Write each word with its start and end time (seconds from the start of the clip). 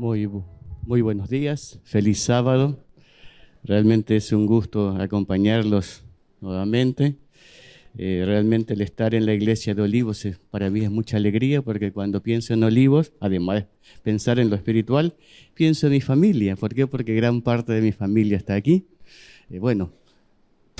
Muy, 0.00 0.24
buenos 1.02 1.28
días, 1.28 1.78
feliz 1.84 2.20
sábado. 2.20 2.82
Realmente 3.62 4.16
es 4.16 4.32
un 4.32 4.46
gusto 4.46 4.96
acompañarlos 4.98 6.04
nuevamente. 6.40 7.16
Eh, 7.98 8.22
realmente 8.24 8.72
el 8.72 8.80
estar 8.80 9.14
en 9.14 9.26
la 9.26 9.34
iglesia 9.34 9.74
de 9.74 9.82
Olivos 9.82 10.26
para 10.50 10.70
mí 10.70 10.80
es 10.80 10.90
mucha 10.90 11.18
alegría 11.18 11.60
porque 11.60 11.92
cuando 11.92 12.22
pienso 12.22 12.54
en 12.54 12.64
Olivos, 12.64 13.12
además 13.20 13.56
de 13.56 13.66
pensar 14.02 14.38
en 14.38 14.48
lo 14.48 14.56
espiritual, 14.56 15.16
pienso 15.52 15.88
en 15.88 15.92
mi 15.92 16.00
familia. 16.00 16.56
¿Por 16.56 16.74
qué? 16.74 16.86
Porque 16.86 17.14
gran 17.14 17.42
parte 17.42 17.74
de 17.74 17.82
mi 17.82 17.92
familia 17.92 18.38
está 18.38 18.54
aquí. 18.54 18.86
Eh, 19.50 19.58
bueno, 19.58 19.92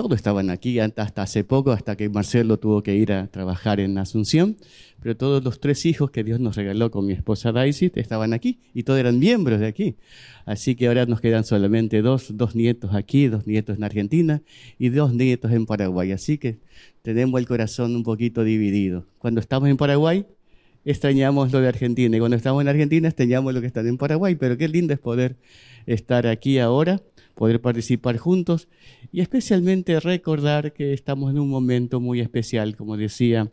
todos 0.01 0.17
estaban 0.17 0.49
aquí 0.49 0.79
hasta 0.79 1.21
hace 1.21 1.45
poco, 1.45 1.73
hasta 1.73 1.95
que 1.95 2.09
Marcelo 2.09 2.59
tuvo 2.59 2.83
que 2.83 2.97
ir 2.97 3.13
a 3.13 3.27
trabajar 3.27 3.81
en 3.81 3.99
Asunción, 3.99 4.57
pero 5.03 5.15
todos 5.15 5.45
los 5.45 5.61
tres 5.61 5.85
hijos 5.85 6.11
que 6.11 6.25
Dios 6.25 6.41
nos 6.41 6.57
regaló 6.57 6.91
con 6.91 7.05
mi 7.05 7.13
esposa 7.13 7.53
Daisy 7.53 7.93
estaban 7.95 8.33
aquí 8.33 8.61
y 8.73 8.85
todos 8.85 8.99
eran 8.99 9.19
miembros 9.19 9.61
de 9.61 9.67
aquí. 9.67 9.97
Así 10.47 10.75
que 10.75 10.87
ahora 10.87 11.05
nos 11.05 11.21
quedan 11.21 11.45
solamente 11.45 12.01
dos, 12.01 12.35
dos 12.35 12.57
nietos 12.57 12.95
aquí, 12.95 13.29
dos 13.29 13.47
nietos 13.47 13.77
en 13.77 13.85
Argentina 13.85 14.41
y 14.79 14.89
dos 14.89 15.13
nietos 15.13 15.53
en 15.53 15.67
Paraguay. 15.67 16.13
Así 16.13 16.39
que 16.39 16.61
tenemos 17.03 17.39
el 17.39 17.47
corazón 17.47 17.95
un 17.95 18.03
poquito 18.03 18.43
dividido. 18.43 19.05
Cuando 19.19 19.39
estamos 19.39 19.69
en 19.69 19.77
Paraguay, 19.77 20.25
extrañamos 20.87 21.53
lo 21.53 21.61
de 21.61 21.69
Argentina 21.69 22.17
y 22.17 22.21
cuando 22.21 22.39
estamos 22.39 22.63
en 22.63 22.69
Argentina 22.69 23.07
extrañamos 23.07 23.53
lo 23.53 23.61
que 23.61 23.67
está 23.67 23.81
en 23.81 23.99
Paraguay, 23.99 24.35
pero 24.35 24.57
qué 24.57 24.67
lindo 24.67 24.95
es 24.95 24.99
poder 24.99 25.37
estar 25.85 26.27
aquí 26.27 26.59
ahora 26.59 27.03
poder 27.35 27.61
participar 27.61 28.17
juntos 28.19 28.69
y 29.13 29.21
especialmente 29.21 29.99
recordar 30.01 30.73
que 30.73 30.93
estamos 30.93 31.31
en 31.31 31.39
un 31.39 31.49
momento 31.49 32.01
muy 32.01 32.21
especial, 32.21 32.77
como 32.77 32.97
decía 32.97 33.51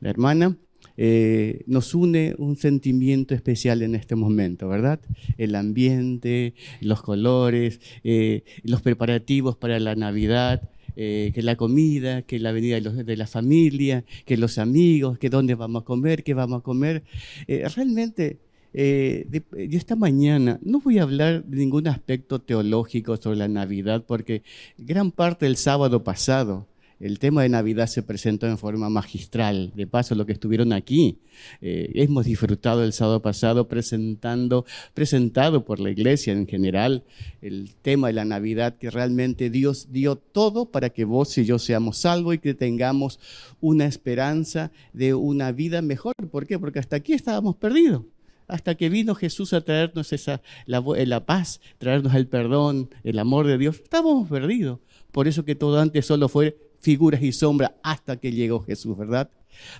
la 0.00 0.10
hermana. 0.10 0.56
Eh, 0.98 1.62
nos 1.66 1.94
une 1.94 2.34
un 2.38 2.56
sentimiento 2.56 3.34
especial 3.34 3.82
en 3.82 3.94
este 3.94 4.14
momento, 4.14 4.68
¿verdad? 4.68 5.00
El 5.36 5.54
ambiente, 5.54 6.54
los 6.80 7.02
colores, 7.02 7.80
eh, 8.02 8.44
los 8.62 8.80
preparativos 8.80 9.56
para 9.56 9.78
la 9.78 9.94
Navidad, 9.94 10.70
eh, 10.96 11.32
que 11.34 11.42
la 11.42 11.56
comida, 11.56 12.22
que 12.22 12.38
la 12.38 12.52
venida 12.52 12.80
de, 12.80 13.16
la 13.16 13.26
familia, 13.26 14.04
que 14.24 14.38
los 14.38 14.56
amigos, 14.56 15.18
que 15.18 15.28
dónde 15.28 15.54
vamos 15.54 15.82
a 15.82 15.84
comer, 15.84 16.24
qué 16.24 16.32
vamos 16.32 16.60
a 16.60 16.62
comer. 16.62 17.04
realmente 17.46 18.38
eh, 18.74 19.26
yo 19.68 19.78
esta 19.78 19.96
mañana 19.96 20.58
no 20.62 20.80
voy 20.80 20.98
a 20.98 21.02
hablar 21.02 21.44
de 21.44 21.56
ningún 21.56 21.88
aspecto 21.88 22.40
teológico 22.40 23.16
sobre 23.16 23.38
la 23.38 23.48
Navidad, 23.48 24.04
porque 24.06 24.42
gran 24.78 25.10
parte 25.10 25.46
del 25.46 25.56
sábado 25.56 26.04
pasado 26.04 26.66
el 26.98 27.18
tema 27.18 27.42
de 27.42 27.50
Navidad 27.50 27.88
se 27.88 28.02
presentó 28.02 28.46
en 28.46 28.56
forma 28.56 28.88
magistral. 28.88 29.72
De 29.74 29.86
paso, 29.86 30.14
lo 30.14 30.24
que 30.24 30.32
estuvieron 30.32 30.72
aquí, 30.72 31.18
eh, 31.60 31.90
hemos 31.94 32.24
disfrutado 32.24 32.82
el 32.84 32.92
sábado 32.92 33.20
pasado 33.20 33.68
presentando, 33.68 34.64
presentado 34.94 35.64
por 35.64 35.78
la 35.78 35.90
iglesia 35.90 36.32
en 36.32 36.46
general, 36.46 37.04
el 37.42 37.74
tema 37.82 38.06
de 38.06 38.14
la 38.14 38.24
Navidad, 38.24 38.76
que 38.78 38.90
realmente 38.90 39.50
Dios 39.50 39.88
dio 39.90 40.16
todo 40.16 40.70
para 40.70 40.90
que 40.90 41.04
vos 41.04 41.36
y 41.36 41.44
yo 41.44 41.58
seamos 41.58 41.98
salvos 41.98 42.36
y 42.36 42.38
que 42.38 42.54
tengamos 42.54 43.20
una 43.60 43.84
esperanza 43.84 44.72
de 44.92 45.12
una 45.14 45.52
vida 45.52 45.82
mejor. 45.82 46.14
¿Por 46.30 46.46
qué? 46.46 46.58
Porque 46.58 46.78
hasta 46.78 46.96
aquí 46.96 47.12
estábamos 47.12 47.56
perdidos 47.56 48.02
hasta 48.48 48.74
que 48.74 48.88
vino 48.88 49.14
Jesús 49.14 49.52
a 49.52 49.60
traernos 49.60 50.12
esa, 50.12 50.42
la, 50.66 50.82
la, 51.04 51.26
paz, 51.26 51.60
traernos 51.78 52.14
el 52.14 52.28
perdón, 52.28 52.90
el 53.04 53.18
amor 53.18 53.46
de 53.46 53.58
Dios. 53.58 53.76
Estábamos 53.82 54.28
perdidos. 54.28 54.80
Por 55.12 55.28
eso 55.28 55.44
que 55.44 55.54
todo 55.54 55.80
antes 55.80 56.06
solo 56.06 56.28
fue 56.28 56.56
figuras 56.80 57.22
y 57.22 57.32
sombras 57.32 57.72
hasta 57.82 58.16
que 58.18 58.32
llegó 58.32 58.60
Jesús, 58.60 58.96
¿verdad? 58.96 59.30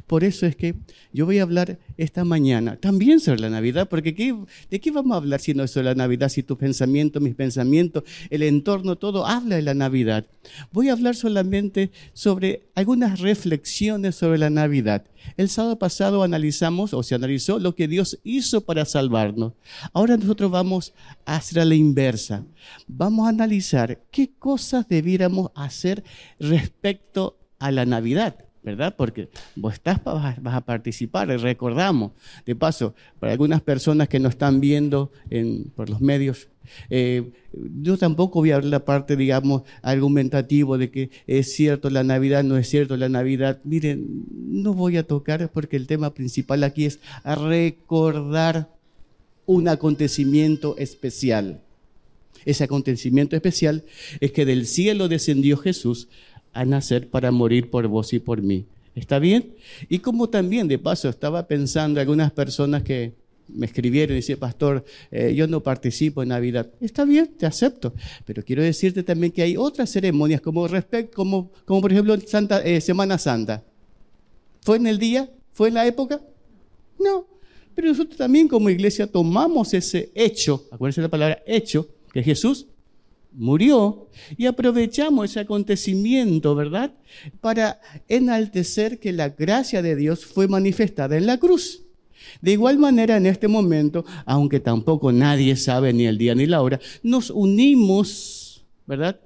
Por 0.07 0.25
eso 0.25 0.47
es 0.47 0.57
que 0.57 0.75
yo 1.13 1.27
voy 1.27 1.39
a 1.39 1.43
hablar 1.43 1.79
esta 1.97 2.25
mañana 2.25 2.77
también 2.77 3.21
sobre 3.21 3.41
la 3.41 3.51
Navidad, 3.51 3.89
porque 3.89 4.13
¿de 4.71 4.81
qué 4.81 4.91
vamos 4.91 5.15
a 5.15 5.19
hablar 5.19 5.41
si 5.41 5.55
no 5.55 5.65
es 5.65 5.71
sobre 5.71 5.87
la 5.87 5.95
Navidad? 5.95 6.29
Si 6.29 6.43
tu 6.43 6.57
pensamiento, 6.57 7.21
mis 7.21 7.35
pensamientos, 7.35 8.05
el 8.31 8.43
entorno, 8.43 8.97
todo 8.97 9.27
habla 9.27 9.57
de 9.57 9.63
la 9.63 9.75
Navidad. 9.75 10.27
Voy 10.73 10.89
a 10.89 10.93
hablar 10.93 11.17
solamente 11.17 11.91
sobre 12.13 12.69
algunas 12.75 13.21
reflexiones 13.21 14.15
sobre 14.15 14.39
la 14.39 14.51
Navidad. 14.51 15.05
El 15.37 15.49
sábado 15.49 15.79
pasado 15.79 16.23
analizamos 16.23 16.95
o 16.95 17.03
se 17.03 17.15
analizó 17.15 17.59
lo 17.59 17.75
que 17.75 17.89
Dios 17.89 18.19
hizo 18.23 18.61
para 18.61 18.85
salvarnos. 18.85 19.55
Ahora 19.93 20.17
nosotros 20.17 20.51
vamos 20.51 20.95
a 21.25 21.37
hacer 21.37 21.61
a 21.61 21.65
la 21.65 21.75
inversa. 21.75 22.45
Vamos 22.87 23.27
a 23.27 23.31
analizar 23.31 24.03
qué 24.11 24.31
cosas 24.39 24.89
debiéramos 24.89 25.51
hacer 25.55 26.05
respecto 26.39 27.39
a 27.59 27.71
la 27.71 27.87
Navidad. 27.87 28.46
¿Verdad? 28.67 28.97
Porque 28.97 29.29
vos 29.55 29.75
estás, 29.75 30.03
vas, 30.03 30.37
a 30.45 30.61
participar, 30.63 31.29
recordamos. 31.29 32.11
De 32.45 32.57
paso, 32.57 32.97
para 33.21 33.31
algunas 33.31 33.63
personas 33.63 34.09
que 34.09 34.19
nos 34.19 34.31
están 34.31 34.61
viendo 34.61 35.13
por 35.77 35.89
los 35.89 36.01
medios, 36.01 36.49
eh, 36.91 37.31
yo 37.81 37.97
tampoco 37.97 38.41
voy 38.41 38.51
a 38.51 38.57
hablar 38.57 38.71
la 38.71 38.85
parte, 38.85 39.17
digamos, 39.17 39.63
argumentativo 39.83 40.79
de 40.79 40.91
que 40.91 41.11
es 41.29 41.53
cierto 41.55 41.91
la 41.91 42.03
Navidad, 42.03 42.43
no 42.43 42.57
es 42.57 42.69
cierto 42.69 42.97
la 42.97 43.09
Navidad. 43.09 43.61
Miren, 43.63 44.27
no 44.33 44.75
voy 44.75 44.97
a 44.97 45.07
tocar 45.07 45.49
porque 45.53 45.77
el 45.77 45.87
tema 45.87 46.13
principal 46.13 46.65
aquí 46.65 46.87
es 46.87 46.99
recordar 47.25 48.69
un 49.47 49.69
acontecimiento 49.69 50.77
especial. 50.77 51.61
Ese 52.45 52.65
acontecimiento 52.65 53.37
especial 53.37 53.85
es 54.19 54.33
que 54.33 54.45
del 54.45 54.67
cielo 54.67 55.07
descendió 55.07 55.57
Jesús 55.57 56.09
a 56.57 56.65
nacer 56.65 57.09
para 57.09 57.31
morir 57.31 57.71
por 57.71 57.87
vos 57.87 58.13
y 58.13 58.19
por 58.19 58.43
mí. 58.43 58.67
¿Está 58.95 59.19
bien? 59.19 59.55
Y 59.89 59.99
como 59.99 60.29
también, 60.31 60.69
de 60.69 60.79
paso, 60.79 61.09
estaba 61.09 61.47
pensando 61.47 62.01
algunas 62.01 62.33
personas 62.33 62.83
que 62.83 63.13
me 63.49 63.67
escribieron 63.67 64.15
y 64.17 64.21
decían, 64.21 64.39
pastor, 64.39 64.85
eh, 65.11 65.35
yo 65.35 65.47
no 65.47 65.63
participo 65.63 66.23
en 66.23 66.31
Navidad. 66.31 66.71
Está 66.81 67.05
bien, 67.05 67.29
te 67.37 67.47
acepto. 67.47 67.93
Pero 68.25 68.43
quiero 68.43 68.63
decirte 68.63 69.03
también 69.03 69.33
que 69.33 69.43
hay 69.43 69.57
otras 69.57 69.91
ceremonias, 69.91 70.41
como, 70.41 70.67
respect, 70.67 71.15
como, 71.15 71.53
como 71.65 71.81
por 71.83 71.93
ejemplo 71.93 72.17
eh, 72.65 72.81
Semana 72.81 73.19
Santa. 73.19 73.63
¿Fue 74.63 74.79
en 74.79 74.87
el 74.87 74.99
día? 74.99 75.31
¿Fue 75.53 75.69
en 75.69 75.75
la 75.75 75.87
época? 75.87 76.21
No. 76.99 77.27
Pero 77.75 77.89
nosotros 77.89 78.17
también 78.17 78.49
como 78.49 78.71
iglesia 78.71 79.07
tomamos 79.07 79.75
ese 79.75 80.11
hecho, 80.15 80.65
acuérdense 80.71 81.03
la 81.03 81.11
palabra 81.11 81.43
hecho, 81.47 81.87
que 82.13 82.23
Jesús 82.23 82.67
murió 83.37 84.09
y 84.37 84.47
aprovechamos 84.47 85.31
ese 85.31 85.41
acontecimiento, 85.41 86.55
¿verdad? 86.55 86.93
Para 87.41 87.81
enaltecer 88.09 88.99
que 88.99 89.13
la 89.13 89.29
gracia 89.29 89.83
de 89.83 89.95
Dios 89.95 90.25
fue 90.25 90.49
manifestada 90.49 91.17
en 91.17 91.27
la 91.27 91.39
cruz. 91.39 91.83
De 92.41 92.53
igual 92.53 92.79
manera, 92.79 93.17
en 93.17 93.27
este 93.27 93.47
momento, 93.47 94.05
aunque 94.25 94.59
tampoco 94.59 95.13
nadie 95.13 95.57
sabe 95.57 95.93
ni 95.93 96.07
el 96.07 96.19
día 96.19 96.35
ni 96.35 96.47
la 96.47 96.63
hora, 96.63 96.81
nos 97.03 97.31
unimos, 97.31 98.65
¿verdad? 98.87 99.21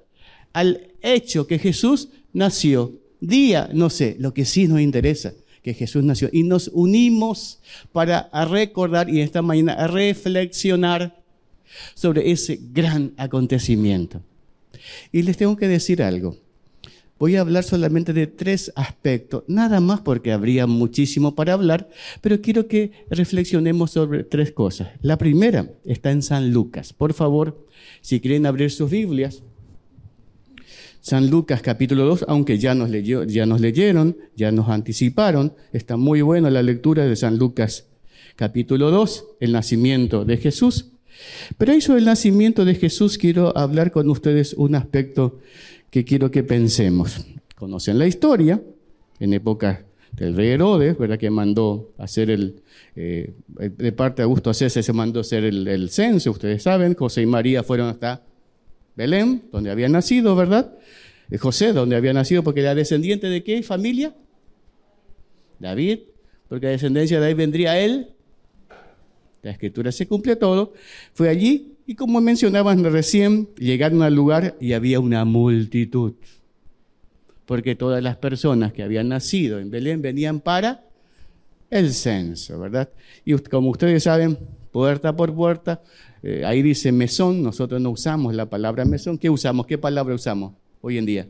Al 0.53 0.91
hecho 1.01 1.47
que 1.47 1.57
Jesús 1.57 2.09
nació. 2.33 2.93
Día, 3.19 3.69
no 3.73 3.89
sé, 3.89 4.17
lo 4.19 4.33
que 4.33 4.45
sí 4.45 4.67
nos 4.67 4.81
interesa, 4.81 5.33
que 5.61 5.73
Jesús 5.73 6.03
nació. 6.03 6.29
Y 6.31 6.43
nos 6.43 6.69
unimos 6.73 7.59
para 7.91 8.29
recordar 8.45 9.09
y 9.09 9.21
esta 9.21 9.41
mañana 9.41 9.87
reflexionar 9.87 11.20
sobre 11.93 12.31
ese 12.31 12.59
gran 12.71 13.13
acontecimiento. 13.17 14.21
Y 15.11 15.23
les 15.23 15.37
tengo 15.37 15.55
que 15.55 15.67
decir 15.67 16.01
algo. 16.01 16.37
Voy 17.19 17.35
a 17.35 17.41
hablar 17.41 17.63
solamente 17.63 18.13
de 18.13 18.25
tres 18.25 18.73
aspectos, 18.75 19.43
nada 19.47 19.79
más 19.79 20.01
porque 20.01 20.31
habría 20.31 20.65
muchísimo 20.65 21.35
para 21.35 21.53
hablar, 21.53 21.87
pero 22.19 22.41
quiero 22.41 22.67
que 22.67 22.93
reflexionemos 23.11 23.91
sobre 23.91 24.23
tres 24.23 24.51
cosas. 24.51 24.89
La 25.03 25.19
primera 25.19 25.71
está 25.85 26.09
en 26.09 26.23
San 26.23 26.51
Lucas. 26.51 26.93
Por 26.93 27.13
favor, 27.13 27.67
si 28.01 28.21
quieren 28.21 28.47
abrir 28.47 28.71
sus 28.71 28.89
Biblias, 28.89 29.43
San 31.01 31.29
Lucas 31.29 31.61
capítulo 31.61 32.05
2, 32.05 32.25
aunque 32.27 32.57
ya 32.57 32.73
nos, 32.73 32.89
leyó, 32.89 33.23
ya 33.23 33.45
nos 33.45 33.61
leyeron, 33.61 34.17
ya 34.35 34.51
nos 34.51 34.69
anticiparon, 34.69 35.53
está 35.73 35.97
muy 35.97 36.23
buena 36.23 36.49
la 36.49 36.63
lectura 36.63 37.05
de 37.05 37.15
San 37.15 37.37
Lucas 37.37 37.87
capítulo 38.35 38.89
2, 38.89 39.25
el 39.39 39.51
nacimiento 39.51 40.25
de 40.25 40.37
Jesús. 40.37 40.91
Pero 41.57 41.71
ahí 41.71 41.81
sobre 41.81 41.99
el 41.99 42.05
nacimiento 42.05 42.65
de 42.65 42.75
Jesús 42.75 43.17
quiero 43.17 43.55
hablar 43.57 43.91
con 43.91 44.09
ustedes 44.09 44.53
un 44.53 44.75
aspecto 44.75 45.39
que 45.89 46.05
quiero 46.05 46.31
que 46.31 46.43
pensemos. 46.43 47.25
Conocen 47.55 47.99
la 47.99 48.07
historia, 48.07 48.61
en 49.19 49.33
época 49.33 49.85
del 50.11 50.35
rey 50.35 50.49
Herodes, 50.49 50.97
¿verdad? 50.97 51.17
Que 51.17 51.29
mandó 51.29 51.93
hacer 51.97 52.29
el, 52.29 52.61
eh, 52.95 53.33
de 53.47 53.91
parte 53.91 54.21
de 54.21 54.23
Augusto 54.23 54.53
César 54.53 54.83
se 54.83 54.93
mandó 54.93 55.21
hacer 55.21 55.43
el, 55.45 55.67
el, 55.67 55.89
censo, 55.89 56.31
ustedes 56.31 56.63
saben, 56.63 56.95
José 56.95 57.21
y 57.21 57.25
María 57.25 57.63
fueron 57.63 57.87
hasta 57.87 58.23
Belén, 58.95 59.43
donde 59.51 59.71
había 59.71 59.87
nacido, 59.87 60.35
¿verdad? 60.35 60.73
José, 61.39 61.71
donde 61.71 61.95
había 61.95 62.13
nacido, 62.13 62.43
porque 62.43 62.59
era 62.59 62.75
descendiente 62.75 63.27
de 63.27 63.43
qué 63.43 63.63
familia? 63.63 64.13
David, 65.59 65.99
porque 66.49 66.65
la 66.65 66.71
descendencia 66.73 67.19
de 67.19 67.27
ahí 67.27 67.33
vendría 67.33 67.79
él, 67.79 68.09
la 69.41 69.51
escritura 69.51 69.91
se 69.91 70.07
cumple 70.07 70.35
todo, 70.35 70.73
fue 71.13 71.29
allí 71.29 71.71
y 71.87 71.95
como 71.95 72.21
mencionaban 72.21 72.83
recién, 72.83 73.49
llegaron 73.57 74.01
al 74.03 74.15
lugar 74.15 74.55
y 74.59 74.73
había 74.73 74.99
una 74.99 75.25
multitud. 75.25 76.13
Porque 77.45 77.75
todas 77.75 78.01
las 78.01 78.17
personas 78.17 78.71
que 78.71 78.83
habían 78.83 79.09
nacido 79.09 79.59
en 79.59 79.71
Belén 79.71 80.01
venían 80.01 80.39
para 80.39 80.85
el 81.69 81.93
censo, 81.93 82.59
¿verdad? 82.59 82.89
Y 83.25 83.33
como 83.39 83.71
ustedes 83.71 84.03
saben, 84.03 84.37
puerta 84.71 85.15
por 85.15 85.33
puerta. 85.33 85.81
Eh, 86.23 86.43
ahí 86.45 86.61
dice 86.61 86.91
mesón, 86.91 87.41
nosotros 87.41 87.81
no 87.81 87.89
usamos 87.89 88.35
la 88.35 88.45
palabra 88.49 88.85
mesón. 88.85 89.17
¿Qué 89.17 89.29
usamos? 89.29 89.65
¿Qué 89.65 89.77
palabra 89.77 90.13
usamos 90.13 90.53
hoy 90.81 90.97
en 90.97 91.05
día? 91.05 91.27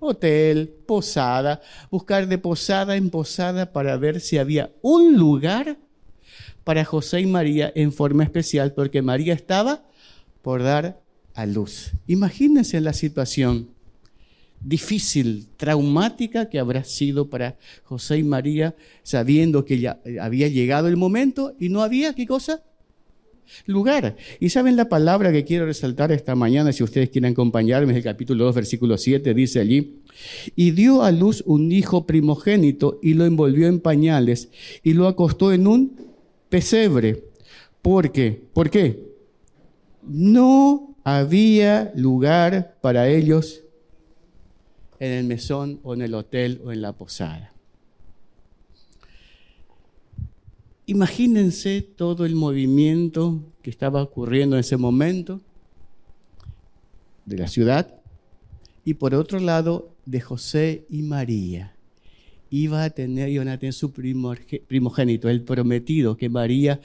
Hotel, 0.00 0.72
posada, 0.86 1.60
buscar 1.90 2.28
de 2.28 2.38
posada 2.38 2.94
en 2.94 3.10
posada 3.10 3.72
para 3.72 3.96
ver 3.96 4.20
si 4.20 4.38
había 4.38 4.70
un 4.80 5.16
lugar 5.16 5.76
para 6.68 6.84
José 6.84 7.22
y 7.22 7.26
María 7.26 7.72
en 7.74 7.92
forma 7.92 8.24
especial, 8.24 8.74
porque 8.74 9.00
María 9.00 9.32
estaba 9.32 9.86
por 10.42 10.62
dar 10.62 11.00
a 11.32 11.46
luz. 11.46 11.92
Imagínense 12.06 12.78
la 12.82 12.92
situación 12.92 13.70
difícil, 14.60 15.46
traumática 15.56 16.50
que 16.50 16.58
habrá 16.58 16.84
sido 16.84 17.30
para 17.30 17.56
José 17.84 18.18
y 18.18 18.22
María, 18.22 18.76
sabiendo 19.02 19.64
que 19.64 19.80
ya 19.80 19.98
había 20.20 20.48
llegado 20.48 20.88
el 20.88 20.98
momento 20.98 21.54
y 21.58 21.70
no 21.70 21.82
había, 21.82 22.14
¿qué 22.14 22.26
cosa? 22.26 22.62
Lugar. 23.64 24.16
Y 24.38 24.50
saben 24.50 24.76
la 24.76 24.90
palabra 24.90 25.32
que 25.32 25.44
quiero 25.44 25.64
resaltar 25.64 26.12
esta 26.12 26.34
mañana, 26.34 26.74
si 26.74 26.82
ustedes 26.82 27.08
quieren 27.08 27.32
acompañarme, 27.32 27.92
es 27.92 27.96
el 27.96 28.04
capítulo 28.04 28.44
2, 28.44 28.54
versículo 28.54 28.98
7, 28.98 29.32
dice 29.32 29.60
allí, 29.60 30.02
y 30.54 30.72
dio 30.72 31.02
a 31.02 31.12
luz 31.12 31.42
un 31.46 31.72
hijo 31.72 32.04
primogénito 32.04 33.00
y 33.02 33.14
lo 33.14 33.24
envolvió 33.24 33.68
en 33.68 33.80
pañales 33.80 34.50
y 34.82 34.92
lo 34.92 35.08
acostó 35.08 35.50
en 35.50 35.66
un 35.66 36.07
pesebre. 36.48 37.24
¿Por 37.82 38.10
qué? 38.12 38.42
¿Por 38.52 38.70
qué? 38.70 39.08
No 40.02 40.94
había 41.04 41.92
lugar 41.94 42.76
para 42.80 43.08
ellos 43.08 43.62
en 44.98 45.12
el 45.12 45.24
mesón 45.24 45.80
o 45.82 45.94
en 45.94 46.02
el 46.02 46.14
hotel 46.14 46.60
o 46.64 46.72
en 46.72 46.82
la 46.82 46.92
posada. 46.92 47.52
Imagínense 50.86 51.82
todo 51.82 52.24
el 52.24 52.34
movimiento 52.34 53.42
que 53.62 53.70
estaba 53.70 54.02
ocurriendo 54.02 54.56
en 54.56 54.60
ese 54.60 54.78
momento 54.78 55.40
de 57.26 57.36
la 57.36 57.46
ciudad 57.46 58.00
y 58.84 58.94
por 58.94 59.14
otro 59.14 59.38
lado 59.38 59.90
de 60.06 60.22
José 60.22 60.86
y 60.88 61.02
María. 61.02 61.77
Iba 62.50 62.84
a 62.84 62.90
tener, 62.90 63.28
tener 63.58 63.72
su 63.72 63.92
primogénito, 63.92 65.28
el 65.28 65.42
prometido 65.42 66.16
que 66.16 66.28
María 66.28 66.80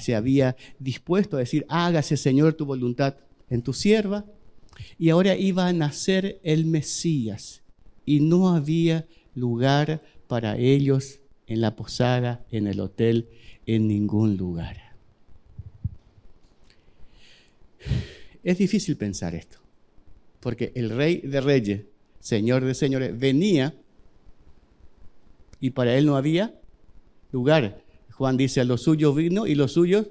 se 0.00 0.14
había 0.14 0.56
dispuesto 0.78 1.36
a 1.36 1.40
decir, 1.40 1.64
hágase 1.68 2.16
Señor 2.16 2.54
tu 2.54 2.66
voluntad 2.66 3.16
en 3.50 3.62
tu 3.62 3.72
sierva, 3.72 4.24
y 4.98 5.10
ahora 5.10 5.36
iba 5.36 5.68
a 5.68 5.72
nacer 5.72 6.40
el 6.42 6.64
Mesías 6.64 7.62
y 8.04 8.20
no 8.20 8.50
había 8.50 9.06
lugar 9.34 10.02
para 10.26 10.56
ellos 10.56 11.20
en 11.46 11.60
la 11.60 11.76
posada, 11.76 12.44
en 12.50 12.66
el 12.66 12.80
hotel, 12.80 13.28
en 13.66 13.86
ningún 13.86 14.36
lugar. 14.36 14.94
Es 18.42 18.58
difícil 18.58 18.96
pensar 18.96 19.34
esto, 19.34 19.58
porque 20.40 20.72
el 20.74 20.90
rey 20.90 21.18
de 21.18 21.40
reyes, 21.40 21.82
señor 22.20 22.64
de 22.64 22.74
señores, 22.74 23.18
venía 23.18 23.74
y 25.60 25.70
para 25.70 25.96
él 25.96 26.06
no 26.06 26.16
había 26.16 26.54
lugar. 27.32 27.82
Juan 28.12 28.36
dice, 28.36 28.60
a 28.60 28.64
los 28.64 28.82
suyos 28.82 29.14
vino 29.14 29.46
y 29.46 29.54
los 29.54 29.72
suyos 29.72 30.06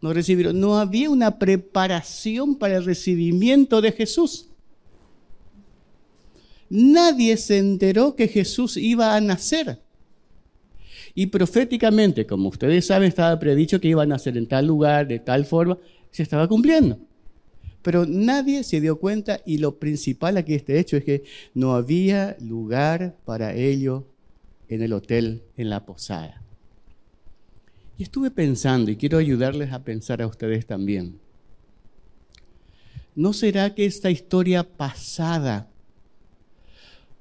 no 0.00 0.12
recibieron. 0.12 0.60
No 0.60 0.78
había 0.78 1.10
una 1.10 1.38
preparación 1.38 2.56
para 2.56 2.76
el 2.76 2.84
recibimiento 2.84 3.80
de 3.80 3.92
Jesús. 3.92 4.48
Nadie 6.68 7.36
se 7.36 7.58
enteró 7.58 8.16
que 8.16 8.28
Jesús 8.28 8.76
iba 8.76 9.14
a 9.14 9.20
nacer. 9.20 9.80
Y 11.14 11.26
proféticamente, 11.26 12.26
como 12.26 12.48
ustedes 12.48 12.86
saben, 12.86 13.08
estaba 13.08 13.38
predicho 13.38 13.80
que 13.80 13.88
iba 13.88 14.02
a 14.02 14.06
nacer 14.06 14.36
en 14.36 14.46
tal 14.46 14.66
lugar, 14.66 15.06
de 15.06 15.18
tal 15.18 15.46
forma, 15.46 15.78
se 16.10 16.22
estaba 16.22 16.48
cumpliendo. 16.48 16.98
Pero 17.86 18.04
nadie 18.04 18.64
se 18.64 18.80
dio 18.80 18.98
cuenta 18.98 19.42
y 19.46 19.58
lo 19.58 19.78
principal 19.78 20.36
aquí 20.38 20.54
este 20.54 20.80
hecho 20.80 20.96
es 20.96 21.04
que 21.04 21.22
no 21.54 21.76
había 21.76 22.36
lugar 22.40 23.14
para 23.24 23.54
ello 23.54 24.08
en 24.68 24.82
el 24.82 24.92
hotel, 24.92 25.44
en 25.56 25.70
la 25.70 25.86
posada. 25.86 26.42
Y 27.96 28.02
estuve 28.02 28.32
pensando, 28.32 28.90
y 28.90 28.96
quiero 28.96 29.18
ayudarles 29.18 29.72
a 29.72 29.84
pensar 29.84 30.20
a 30.20 30.26
ustedes 30.26 30.66
también. 30.66 31.20
¿No 33.14 33.32
será 33.32 33.72
que 33.72 33.86
esta 33.86 34.10
historia 34.10 34.64
pasada 34.64 35.70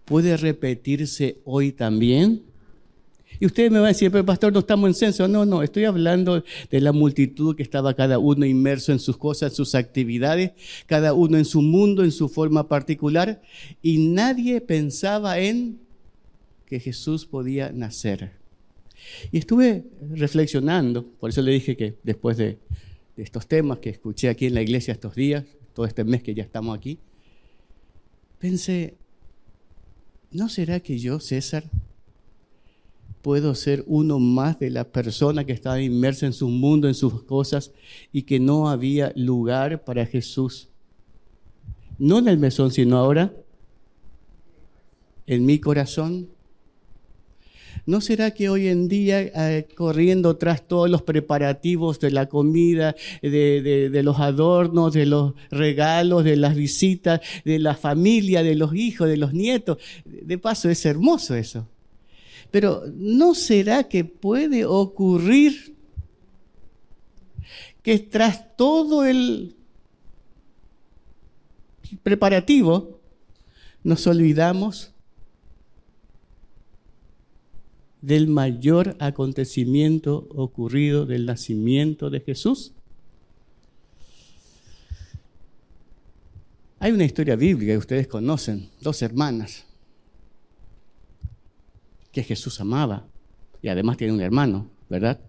puede 0.04 0.36
repetirse 0.36 1.38
hoy 1.46 1.74
también? 1.74 2.42
Y 3.40 3.46
ustedes 3.46 3.72
me 3.72 3.80
van 3.80 3.86
a 3.86 3.90
decir, 3.90 4.12
pero 4.12 4.26
pastor, 4.26 4.54
no 4.54 4.60
estamos 4.60 4.88
en 4.88 4.94
censo. 4.94 5.28
No, 5.28 5.46
no, 5.46 5.64
estoy 5.64 5.86
hablando 5.86 6.44
de 6.70 6.82
la 6.82 6.92
multitud 6.92 7.56
que 7.56 7.64
estaba 7.64 7.94
cada 7.94 8.20
uno 8.20 8.46
inmerso 8.46 8.92
en 8.92 9.00
sus 9.00 9.18
cosas, 9.18 9.54
sus 9.54 9.76
actividades, 9.76 10.52
cada 10.86 11.14
uno 11.14 11.38
en 11.38 11.46
su 11.46 11.62
mundo, 11.62 12.04
en 12.04 12.12
su 12.12 12.30
forma 12.30 12.68
particular, 12.68 13.42
y 13.82 13.98
nadie 13.98 14.62
pensaba 14.62 15.40
en 15.40 15.80
que 16.66 16.80
Jesús 16.80 17.26
podía 17.26 17.72
nacer. 17.72 18.32
Y 19.32 19.38
estuve 19.38 19.86
reflexionando, 20.12 21.06
por 21.06 21.30
eso 21.30 21.42
le 21.42 21.52
dije 21.52 21.76
que 21.76 21.96
después 22.04 22.38
de, 22.38 22.58
estos 23.18 23.48
temas 23.48 23.80
que 23.80 23.90
escuché 23.90 24.28
aquí 24.28 24.46
en 24.46 24.54
la 24.56 24.62
iglesia 24.62 24.92
estos 24.92 25.16
días, 25.16 25.46
todo 25.74 25.86
este 25.86 26.04
mes 26.04 26.22
que 26.22 26.34
ya 26.34 26.44
estamos 26.44 26.78
aquí, 26.78 27.00
pensé, 28.40 28.96
¿no 30.32 30.50
será 30.50 30.82
que 30.82 30.98
yo, 30.98 31.20
César, 31.22 31.64
puedo 33.26 33.56
ser 33.56 33.84
uno 33.88 34.20
más 34.20 34.60
de 34.60 34.70
las 34.70 34.86
personas 34.86 35.46
que 35.46 35.52
estaba 35.52 35.82
inmersa 35.82 36.28
en 36.28 36.34
su 36.34 36.48
mundo, 36.48 36.88
en 36.88 36.94
sus 36.94 37.24
cosas, 37.24 37.72
y 38.14 38.22
que 38.22 38.40
no 38.40 38.70
había 38.70 39.14
lugar 39.16 39.84
para 39.84 40.06
Jesús? 40.06 40.70
No 41.98 42.20
en 42.20 42.28
el 42.28 42.38
mesón, 42.38 42.70
sino 42.70 43.00
ahora 43.00 43.34
en 45.26 45.44
mi 45.44 45.58
corazón. 45.58 46.30
¿No 47.88 48.00
será 48.00 48.30
que 48.30 48.48
hoy 48.48 48.68
en 48.68 48.88
día, 48.88 49.22
eh, 49.22 49.68
corriendo 49.76 50.38
tras 50.38 50.68
todos 50.68 50.88
los 50.88 51.02
preparativos 51.02 52.00
de 52.00 52.12
la 52.12 52.28
comida, 52.28 52.96
de, 53.24 54.02
los 54.04 54.20
adornos, 54.20 54.94
de 54.94 55.08
los 55.08 55.34
regalos, 55.50 56.24
de 56.26 56.36
las 56.36 56.56
visitas, 56.56 57.22
de 57.44 57.58
la 57.58 57.74
familia, 57.74 58.44
de 58.44 58.54
los 58.54 58.76
hijos, 58.76 59.08
de 59.08 59.18
los 59.18 59.34
nietos, 59.34 59.80
de 60.06 60.38
paso 60.38 60.70
es 60.70 60.86
hermoso 60.86 61.34
eso? 61.34 61.68
Pero 62.56 62.86
¿no 62.96 63.36
será 63.36 63.84
que 63.90 64.06
puede 64.06 64.64
ocurrir 64.64 65.76
que 67.84 68.00
tras 68.00 68.56
todo 68.56 69.04
el 69.04 69.58
preparativo 72.02 73.02
nos 73.84 74.08
olvidamos 74.08 74.94
del 78.00 78.28
mayor 78.28 78.96
acontecimiento 79.02 80.26
ocurrido 80.30 81.06
del 81.06 81.26
nacimiento 81.26 82.10
de 82.10 82.22
Jesús? 82.22 82.72
Hay 86.80 86.94
una 86.94 87.04
historia 87.04 87.36
bíblica 87.36 87.74
que 87.74 87.80
ustedes 87.80 88.08
conocen, 88.08 88.70
dos 88.80 89.02
hermanas, 89.02 89.65
que 92.16 92.24
Jesús 92.24 92.60
amaba 92.60 93.06
y 93.62 93.68
además 93.68 93.98
tiene 93.98 94.14
un 94.14 94.22
hermano, 94.22 94.68
¿verdad? 94.90 95.20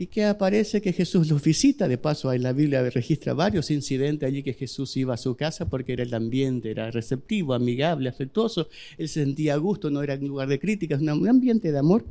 y 0.00 0.06
que 0.06 0.24
aparece 0.24 0.80
que 0.80 0.92
Jesús 0.92 1.28
los 1.28 1.42
visita. 1.42 1.88
De 1.88 1.98
paso, 1.98 2.32
en 2.32 2.44
la 2.44 2.52
Biblia 2.52 2.88
registra 2.88 3.34
varios 3.34 3.70
incidentes 3.72 4.28
allí 4.28 4.44
que 4.44 4.54
Jesús 4.54 4.96
iba 4.96 5.14
a 5.14 5.16
su 5.16 5.34
casa 5.34 5.68
porque 5.68 5.92
era 5.94 6.04
el 6.04 6.14
ambiente, 6.14 6.70
era 6.70 6.90
receptivo, 6.92 7.52
amigable, 7.52 8.08
afectuoso. 8.08 8.68
Él 8.96 9.08
sentía 9.08 9.56
gusto, 9.56 9.90
no 9.90 10.00
era 10.00 10.14
un 10.14 10.28
lugar 10.28 10.48
de 10.48 10.60
críticas, 10.60 11.00
un 11.00 11.28
ambiente 11.28 11.72
de 11.72 11.78
amor. 11.78 12.04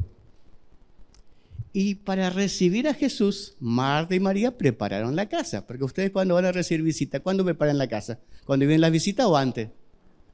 Y 1.72 1.96
para 1.96 2.30
recibir 2.30 2.90
a 2.90 2.94
Jesús, 2.94 3.56
Marta 3.62 4.16
y 4.16 4.20
María 4.20 4.58
prepararon 4.58 5.16
la 5.16 5.30
casa. 5.30 5.66
Porque 5.66 5.86
ustedes 5.86 6.12
cuando 6.12 6.34
van 6.34 6.46
a 6.46 6.52
recibir 6.52 6.84
visita, 6.84 7.22
¿cuándo 7.22 7.46
preparan 7.46 7.78
la 7.78 7.88
casa? 7.88 8.20
¿Cuando 8.46 8.66
vienen 8.66 8.82
la 8.82 8.90
visita 8.90 9.28
o 9.30 9.38
antes? 9.38 9.70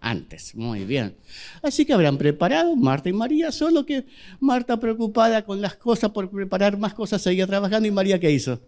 Antes. 0.04 0.54
Muy 0.54 0.84
bien. 0.84 1.16
Así 1.62 1.86
que 1.86 1.94
habrán 1.94 2.18
preparado 2.18 2.76
Marta 2.76 3.10
y 3.10 3.14
María, 3.14 3.52
solo 3.52 3.86
que 3.86 4.06
Marta 4.40 4.78
preocupada 4.78 5.44
con 5.44 5.62
las 5.62 5.76
cosas 5.76 6.12
por 6.12 6.30
preparar 6.30 6.78
más 6.78 6.94
cosas 6.94 7.22
seguía 7.22 7.48
trabajando 7.48 7.88
y 7.88 7.92
María 7.92 8.20
¿qué 8.20 8.30
hizo? 8.30 8.60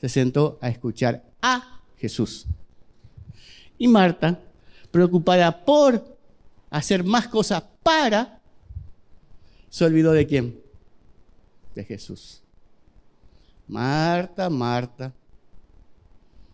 Se 0.00 0.08
sentó 0.08 0.58
a 0.62 0.68
escuchar 0.68 1.24
a 1.42 1.80
Jesús. 1.98 2.46
Y 3.76 3.88
Marta, 3.88 4.40
preocupada 4.90 5.64
por 5.64 6.16
hacer 6.70 7.02
más 7.02 7.26
cosas 7.26 7.64
para, 7.82 8.40
se 9.68 9.84
olvidó 9.84 10.12
de 10.12 10.26
quién? 10.26 10.60
De 11.74 11.84
Jesús. 11.84 12.40
Marta, 13.66 14.48
Marta, 14.48 15.12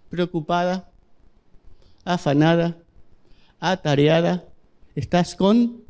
preocupada, 0.09 0.88
afanada, 2.04 2.78
atareada, 3.62 4.45
estás 4.97 5.37
con 5.37 5.83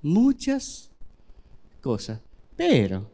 muchas 0.00 0.88
cosas. 1.80 2.20
Pero 2.56 3.10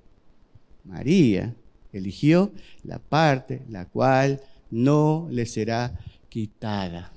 María 0.84 1.54
eligió 1.90 2.52
la 2.84 2.98
parte 2.98 3.62
la 3.70 3.86
cual 3.86 4.42
no 4.70 5.26
le 5.30 5.46
será 5.46 5.98
quitada. 6.28 7.10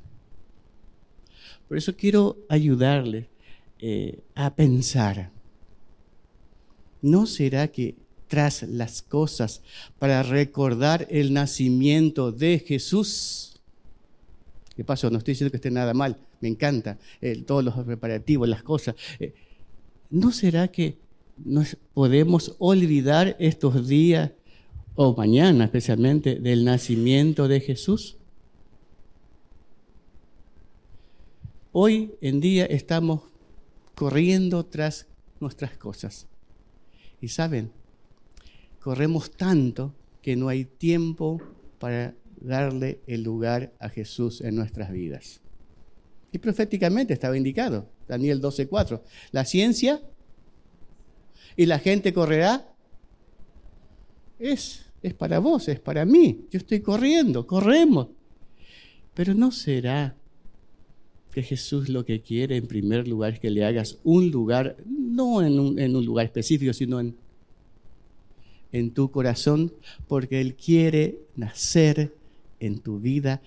Por 1.68 1.78
eso 1.78 1.94
quiero 1.96 2.38
ayudarle 2.48 3.28
eh, 3.80 4.24
a 4.34 4.56
pensar. 4.56 5.30
¿No 7.02 7.26
será 7.26 7.68
que 7.68 7.96
tras 8.30 8.64
las 8.64 9.02
cosas 9.02 9.62
para 10.00 10.24
recordar 10.24 11.06
el 11.10 11.34
nacimiento 11.34 12.32
de 12.32 12.60
Jesús? 12.60 13.51
¿Qué 14.82 14.86
pasó? 14.86 15.12
No 15.12 15.20
estoy 15.20 15.34
diciendo 15.34 15.52
que 15.52 15.58
esté 15.58 15.70
nada 15.70 15.94
mal, 15.94 16.18
me 16.40 16.48
encanta 16.48 16.98
eh, 17.22 17.44
todos 17.44 17.64
los 17.64 17.76
preparativos, 17.86 18.50
las 18.50 18.64
cosas. 18.64 18.96
Eh, 19.20 19.36
¿No 20.10 20.32
será 20.32 20.70
que 20.70 20.98
nos 21.38 21.78
podemos 21.94 22.56
olvidar 22.58 23.36
estos 23.38 23.88
días 23.88 24.32
o 24.96 25.16
mañana 25.16 25.66
especialmente 25.66 26.40
del 26.40 26.66
nacimiento 26.66 27.48
de 27.48 27.60
Jesús? 27.60 28.18
Hoy 31.72 32.16
en 32.20 32.42
día 32.42 32.66
estamos 32.66 33.22
corriendo 33.94 34.66
tras 34.66 35.06
nuestras 35.40 35.78
cosas. 35.78 36.26
Y 37.22 37.28
saben, 37.28 37.72
corremos 38.80 39.30
tanto 39.30 39.94
que 40.24 40.36
no 40.36 40.48
hay 40.48 40.66
tiempo 40.66 41.40
para 41.78 42.16
darle 42.42 43.02
el 43.08 43.24
lugar 43.24 43.74
a 43.80 43.90
Jesús 43.90 44.42
en 44.42 44.56
nuestras 44.56 44.92
vidas. 44.92 45.42
Y 46.32 46.38
proféticamente 46.38 47.14
estaba 47.14 47.38
indicado, 47.38 47.90
Daniel 48.08 48.42
12:4, 48.42 49.02
la 49.32 49.46
ciencia 49.46 50.02
y 51.56 51.66
la 51.66 51.80
gente 51.80 52.14
correrá. 52.14 52.68
Es, 54.40 54.86
es 55.04 55.14
para 55.14 55.40
vos, 55.40 55.68
es 55.68 55.80
para 55.80 56.06
mí. 56.06 56.46
Yo 56.50 56.58
estoy 56.58 56.80
corriendo, 56.80 57.46
corremos. 57.46 58.08
Pero 59.14 59.34
no 59.34 59.52
será 59.52 60.16
que 61.32 61.44
Jesús 61.44 61.90
lo 61.90 62.06
que 62.06 62.22
quiere 62.22 62.58
en 62.58 62.68
primer 62.68 63.08
lugar 63.08 63.34
es 63.34 63.40
que 63.40 63.50
le 63.50 63.66
hagas 63.66 64.00
un 64.04 64.32
lugar, 64.32 64.78
no 64.86 65.42
en 65.42 65.60
un, 65.60 66.06
lugar 66.06 66.26
específico, 66.26 66.74
sino 66.74 67.00
en, 67.00 67.16
en 68.72 68.92
tu 68.92 69.12
corazón, 69.12 69.74
porque 70.08 70.42
Él 70.42 70.56
quiere 70.56 71.20
nacer 71.36 72.14
en 72.62 72.80
tu 72.80 73.00
vida 73.00 73.42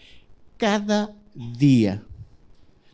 cada 0.59 1.17
día. 1.35 2.03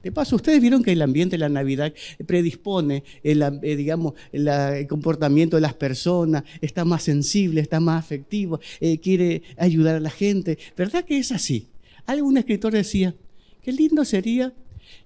De 0.03 0.13
paso, 0.13 0.37
ustedes 0.37 0.61
vieron 0.63 0.83
que 0.83 0.93
el 0.93 1.03
ambiente 1.03 1.35
de 1.37 1.41
la 1.41 1.51
Navidad 1.51 1.93
predispone 2.27 3.05
el, 3.23 3.43
eh, 3.43 3.77
digamos, 3.77 4.15
el 4.33 4.87
comportamiento 4.87 5.57
de 5.57 5.61
las 5.61 5.75
personas, 5.75 6.45
está 6.63 6.87
más 6.87 7.03
sensible, 7.03 7.61
está 7.61 7.81
más 7.81 8.03
afectivo, 8.03 8.61
eh, 8.81 8.99
quiere 8.99 9.43
ayudar 9.59 9.97
a 9.97 10.01
la 10.01 10.09
gente. 10.09 10.59
¿Verdad 10.75 11.05
que 11.05 11.19
es 11.19 11.33
así? 11.33 11.67
Algún 12.07 12.39
escritor 12.39 12.73
decía, 12.73 13.15
qué 13.63 13.73
lindo 13.73 14.05
sería 14.07 14.55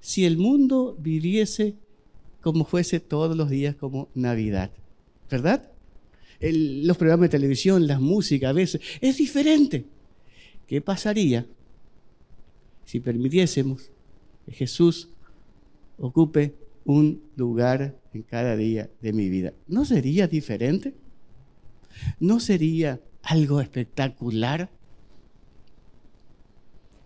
si 0.01 0.25
el 0.27 0.37
mundo 0.37 0.97
viviese 1.01 1.75
como 2.41 2.65
fuese 2.65 3.01
todos 3.01 3.37
los 3.37 3.51
días 3.51 3.75
como 3.75 4.09
Navidad, 4.15 4.71
¿verdad? 5.31 5.71
los 6.41 6.99
programas 6.99 7.31
de 7.31 7.39
televisión, 7.39 7.87
la 7.87 7.99
música 7.99 8.51
a 8.51 8.53
veces, 8.53 8.81
es 9.01 9.17
diferente. 9.17 9.87
¿Qué 10.67 10.81
pasaría 10.81 11.47
si 12.85 13.01
permitiésemos 13.01 13.91
que 14.47 14.53
Jesús 14.53 15.09
ocupe 15.99 16.55
un 16.85 17.23
lugar 17.37 17.99
en 18.13 18.23
cada 18.23 18.57
día 18.57 18.91
de 19.01 19.13
mi 19.13 19.29
vida? 19.29 19.53
¿No 19.67 19.85
sería 19.85 20.27
diferente? 20.27 20.95
¿No 22.19 22.41
sería 22.41 23.01
algo 23.23 23.61
espectacular? 23.61 24.71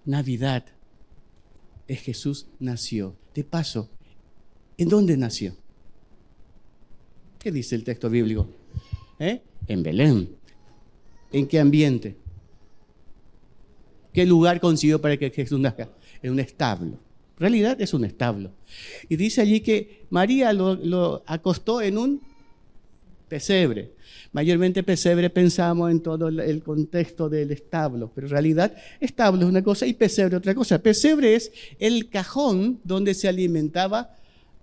Navidad 0.05 0.65
es 1.87 2.01
Jesús 2.01 2.47
nació. 2.59 3.17
De 3.35 3.45
paso, 3.45 3.89
¿en 4.77 4.89
dónde 4.89 5.17
nació? 5.17 5.57
¿Qué 7.39 7.53
dice 7.53 7.75
el 7.75 7.85
texto 7.85 8.11
bíblico? 8.11 8.49
¿Eh? 9.19 9.43
En 9.67 9.83
Belén. 9.83 10.29
¿En 11.31 11.47
qué 11.47 11.61
ambiente? 11.61 12.17
¿Qué 14.13 14.27
lugar 14.27 14.61
consiguió 14.61 15.01
para 15.01 15.17
que 15.17 15.31
Jesús 15.31 15.61
nazca? 15.61 15.89
En 16.23 16.33
un 16.33 16.41
establo. 16.41 16.99
En 17.39 17.41
realidad 17.41 17.81
es 17.81 17.95
un 17.95 18.05
establo. 18.05 18.51
Y 19.09 19.17
dice 19.17 19.41
allí 19.41 19.61
que 19.61 20.07
María 20.11 20.53
lo, 20.53 21.23
acostó 21.27 21.81
en 21.81 21.97
un 21.97 22.21
pesebre. 23.29 23.93
Mayormente 24.33 24.83
pesebre 24.83 25.31
pensamos 25.31 25.91
en 25.91 26.01
todo 26.01 26.29
el 26.29 26.63
contexto 26.63 27.29
del 27.29 27.53
establo, 27.53 28.11
pero 28.15 28.27
en 28.27 28.33
realidad 28.33 28.75
establo 29.01 29.43
es 29.43 29.49
una 29.49 29.63
cosa 29.63 29.87
y 29.87 29.93
pesebre 29.93 30.37
otra 30.37 30.55
cosa. 30.55 30.83
Pesebre 30.83 31.37
es 31.37 31.53
el 31.79 32.09
cajón 32.09 32.81
donde 32.83 33.15
se 33.15 33.29
alimentaba 33.29 34.17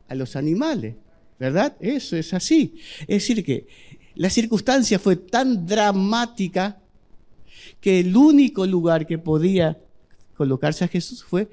a 0.07 0.15
los 0.15 0.35
animales, 0.35 0.95
¿verdad? 1.39 1.77
Eso 1.79 2.17
es 2.17 2.33
así. 2.33 2.75
Es 3.01 3.27
decir, 3.27 3.43
que 3.45 3.67
la 4.15 4.29
circunstancia 4.29 4.99
fue 4.99 5.15
tan 5.15 5.65
dramática 5.65 6.81
que 7.79 7.99
el 7.99 8.15
único 8.15 8.65
lugar 8.65 9.05
que 9.05 9.17
podía 9.17 9.77
colocarse 10.35 10.83
a 10.85 10.87
Jesús 10.87 11.23
fue 11.23 11.49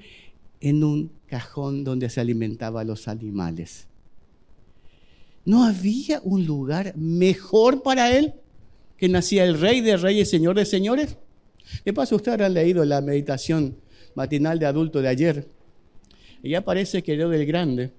en 0.59 0.83
un 0.83 1.11
cajón 1.27 1.83
donde 1.83 2.09
se 2.09 2.21
alimentaba 2.21 2.81
a 2.81 2.83
los 2.83 3.07
animales. 3.07 3.87
¿No 5.45 5.65
había 5.65 6.21
un 6.23 6.45
lugar 6.45 6.95
mejor 6.95 7.83
para 7.83 8.15
él 8.15 8.33
que 8.97 9.09
nacía 9.09 9.43
el 9.43 9.59
rey 9.59 9.81
de 9.81 9.97
reyes, 9.97 10.29
señor 10.29 10.55
de 10.55 10.65
señores? 10.65 11.17
De 11.83 11.93
paso, 11.93 12.15
ustedes 12.15 12.33
habrán 12.35 12.53
leído 12.53 12.85
la 12.85 13.01
meditación 13.01 13.75
matinal 14.15 14.59
de 14.59 14.65
adulto 14.65 15.01
de 15.01 15.09
ayer. 15.09 15.47
Y 16.41 16.51
ya 16.51 16.63
parece 16.63 17.03
que 17.03 17.15
Dios 17.15 17.31
del 17.31 17.45
Grande 17.45 17.91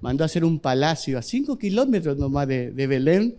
mandó 0.00 0.24
hacer 0.24 0.44
un 0.44 0.60
palacio 0.60 1.18
a 1.18 1.22
cinco 1.22 1.58
kilómetros 1.58 2.16
nomás 2.16 2.46
de, 2.46 2.70
Belén, 2.70 3.36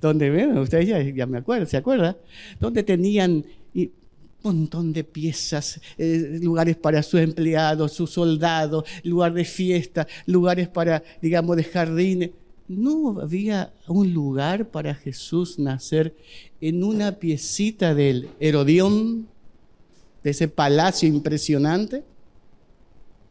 donde, 0.00 0.30
ven, 0.30 0.56
ustedes 0.58 1.14
ya, 1.14 1.26
me 1.26 1.38
acuerdan, 1.38 1.66
¿se 1.66 1.76
acuerdan? 1.76 2.16
Donde 2.60 2.82
tenían 2.82 3.44
un 3.74 3.92
montón 4.42 4.92
de 4.92 5.02
piezas, 5.02 5.80
eh, 5.98 6.38
lugares 6.42 6.76
para 6.76 7.02
sus 7.02 7.20
empleados, 7.20 7.92
sus 7.92 8.10
soldados, 8.10 8.84
lugar 9.02 9.32
de 9.32 9.44
fiesta, 9.44 10.06
lugares 10.26 10.68
para, 10.68 11.02
digamos, 11.20 11.56
de 11.56 11.64
jardines 11.64 12.30
no 12.68 13.20
había 13.20 13.72
un 13.86 14.12
lugar 14.12 14.68
para 14.70 14.94
Jesús 14.94 15.58
nacer 15.58 16.16
en 16.60 16.82
una 16.82 17.12
piecita 17.12 17.94
del 17.94 18.28
Herodión, 18.40 19.28
de 20.22 20.30
ese 20.30 20.48
palacio 20.48 21.08
impresionante. 21.08 22.02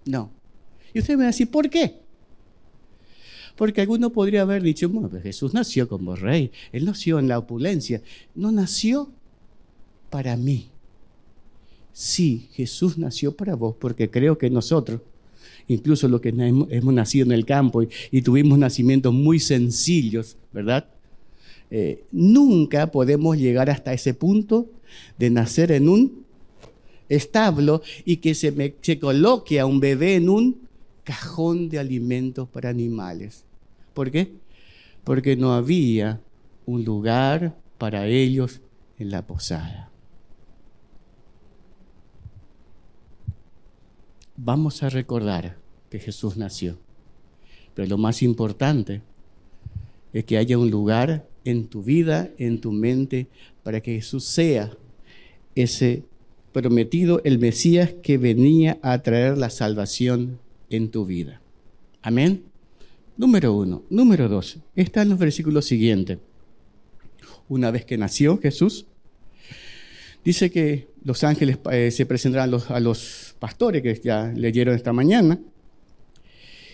No. 0.06 0.32
Y 0.94 1.00
usted 1.00 1.16
me 1.16 1.20
va 1.20 1.24
a 1.24 1.28
decir, 1.28 1.52
¿por 1.52 1.70
qué? 1.70 2.05
Porque 3.56 3.82
alguno 3.82 4.12
podría 4.12 4.42
haber 4.42 4.62
dicho, 4.62 4.90
bueno, 4.90 5.10
pues 5.10 5.24
Jesús 5.24 5.54
nació 5.54 5.88
como 5.88 6.16
rey, 6.16 6.52
él 6.72 6.86
nació 6.86 7.20
en 7.20 7.28
la 7.28 7.40
opulencia, 7.40 8.02
no 8.36 8.52
nació 8.52 9.10
para 10.10 10.36
mí. 10.36 10.70
Sí, 11.94 12.50
Jesús 12.54 12.98
nació 12.98 13.36
para 13.36 13.56
vos, 13.56 13.76
porque 13.80 14.10
creo 14.10 14.38
que 14.38 14.50
nosotros 14.50 15.02
incluso 15.68 16.08
los 16.08 16.22
que 16.22 16.30
hemos, 16.30 16.94
nacido 16.94 17.26
en 17.26 17.32
el 17.32 17.46
campo 17.46 17.84
y, 18.12 18.22
tuvimos 18.22 18.58
nacimientos 18.58 19.14
muy 19.14 19.40
sencillos, 19.40 20.38
¿verdad? 20.54 20.88
Eh, 21.72 22.04
nunca 22.12 22.92
podemos 22.92 23.38
llegar 23.38 23.70
hasta 23.70 23.94
ese 23.94 24.14
punto 24.14 24.70
de 25.18 25.30
nacer 25.30 25.72
en 25.72 25.90
un 25.90 26.26
establo 27.10 27.82
y 28.06 28.18
que 28.18 28.36
se, 28.36 28.76
se 28.82 29.00
coloque 29.00 29.60
a 29.60 29.66
un 29.66 29.80
bebé 29.80 30.16
en 30.16 30.30
un 30.30 30.65
cajón 31.06 31.70
de 31.70 31.80
alimentos 31.80 32.50
para 32.50 32.70
animales. 32.70 33.46
¿Por 33.94 34.12
qué? 34.12 34.34
Porque 35.06 35.38
no 35.38 35.54
había 35.54 36.20
un 36.66 36.84
lugar 36.84 37.56
para 37.78 38.08
ellos 38.08 38.60
en 39.00 39.12
la 39.12 39.26
posada. 39.26 39.92
vamos 44.38 44.84
a 44.84 44.90
recordar 44.90 45.58
que 45.90 46.00
Jesús 46.00 46.38
nació. 46.38 46.78
Pero 47.74 47.88
lo 47.90 47.98
más 47.98 48.22
importante 48.22 49.02
es 50.14 50.26
que 50.26 50.38
haya 50.38 50.58
un 50.58 50.72
lugar 50.72 51.28
en 51.44 51.68
tu 51.68 51.84
vida, 51.84 52.30
en 52.38 52.62
tu 52.62 52.72
mente, 52.72 53.28
para 53.64 53.82
que 53.82 53.96
Jesús 53.96 54.26
sea 54.26 54.72
ese 55.56 56.04
prometido, 56.52 57.22
el 57.24 57.38
Mesías 57.40 57.94
que 58.02 58.18
venía 58.18 58.80
a 58.82 59.02
traer 59.02 59.38
la 59.38 59.50
salvación 59.50 60.40
en 60.70 60.90
tu 60.90 61.06
vida. 61.06 61.42
Amén. 62.02 62.44
Número 63.18 63.54
uno. 63.54 63.84
Número 63.90 64.28
dos. 64.28 64.58
Está 64.76 65.02
en 65.02 65.10
los 65.10 65.20
versículos 65.20 65.66
siguientes. 65.66 66.20
Una 67.48 67.72
vez 67.72 67.86
que 67.86 67.98
nació 67.98 68.40
Jesús, 68.40 68.86
dice 70.24 70.50
que 70.50 70.88
los 71.04 71.24
ángeles 71.24 71.60
eh, 71.72 71.92
se 71.92 72.06
presentarán 72.06 72.54
a 72.68 72.80
los, 72.80 73.36
pastores 73.40 73.84
que 73.84 74.02
ya 74.04 74.34
leyeron 74.36 74.76
esta 74.76 74.92
mañana. 74.92 75.40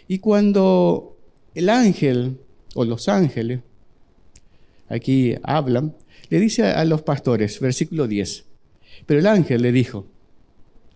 Y 0.07 0.19
cuando 0.19 1.17
el 1.53 1.69
ángel 1.69 2.37
o 2.75 2.85
los 2.85 3.09
ángeles 3.09 3.59
aquí 4.87 5.35
hablan, 5.43 5.95
le 6.29 6.39
dice 6.39 6.63
a 6.63 6.85
los 6.85 7.01
pastores, 7.01 7.59
versículo 7.59 8.07
10, 8.07 8.45
pero 9.05 9.19
el 9.19 9.27
ángel 9.27 9.61
le 9.61 9.71
dijo, 9.71 10.05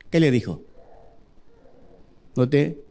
¿qué 0.09 0.19
le 0.19 0.31
dijo? 0.31 0.61
No 2.35 2.47
te, 2.47 2.84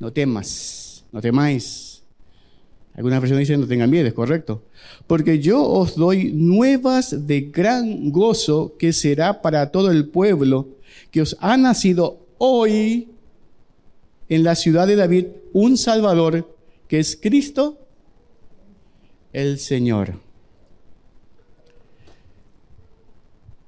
no 0.00 0.12
temas, 0.12 1.04
no 1.12 1.20
temáis. 1.20 2.02
Algunas 2.94 3.20
personas 3.20 3.40
dicen 3.40 3.60
no 3.60 3.68
tengan 3.68 3.88
miedo, 3.88 4.08
es 4.08 4.14
correcto. 4.14 4.64
Porque 5.06 5.38
yo 5.38 5.62
os 5.62 5.94
doy 5.94 6.32
nuevas 6.32 7.26
de 7.26 7.42
gran 7.42 8.10
gozo 8.10 8.74
que 8.78 8.92
será 8.92 9.40
para 9.42 9.70
todo 9.70 9.90
el 9.90 10.08
pueblo, 10.08 10.68
que 11.12 11.22
os 11.22 11.36
ha 11.40 11.56
nacido 11.56 12.26
hoy 12.38 13.08
en 14.28 14.42
la 14.42 14.56
ciudad 14.56 14.86
de 14.86 14.96
David 14.96 15.26
un 15.52 15.76
Salvador, 15.76 16.56
que 16.88 16.98
es 16.98 17.16
Cristo 17.20 17.78
el 19.32 19.58
Señor. 19.58 20.18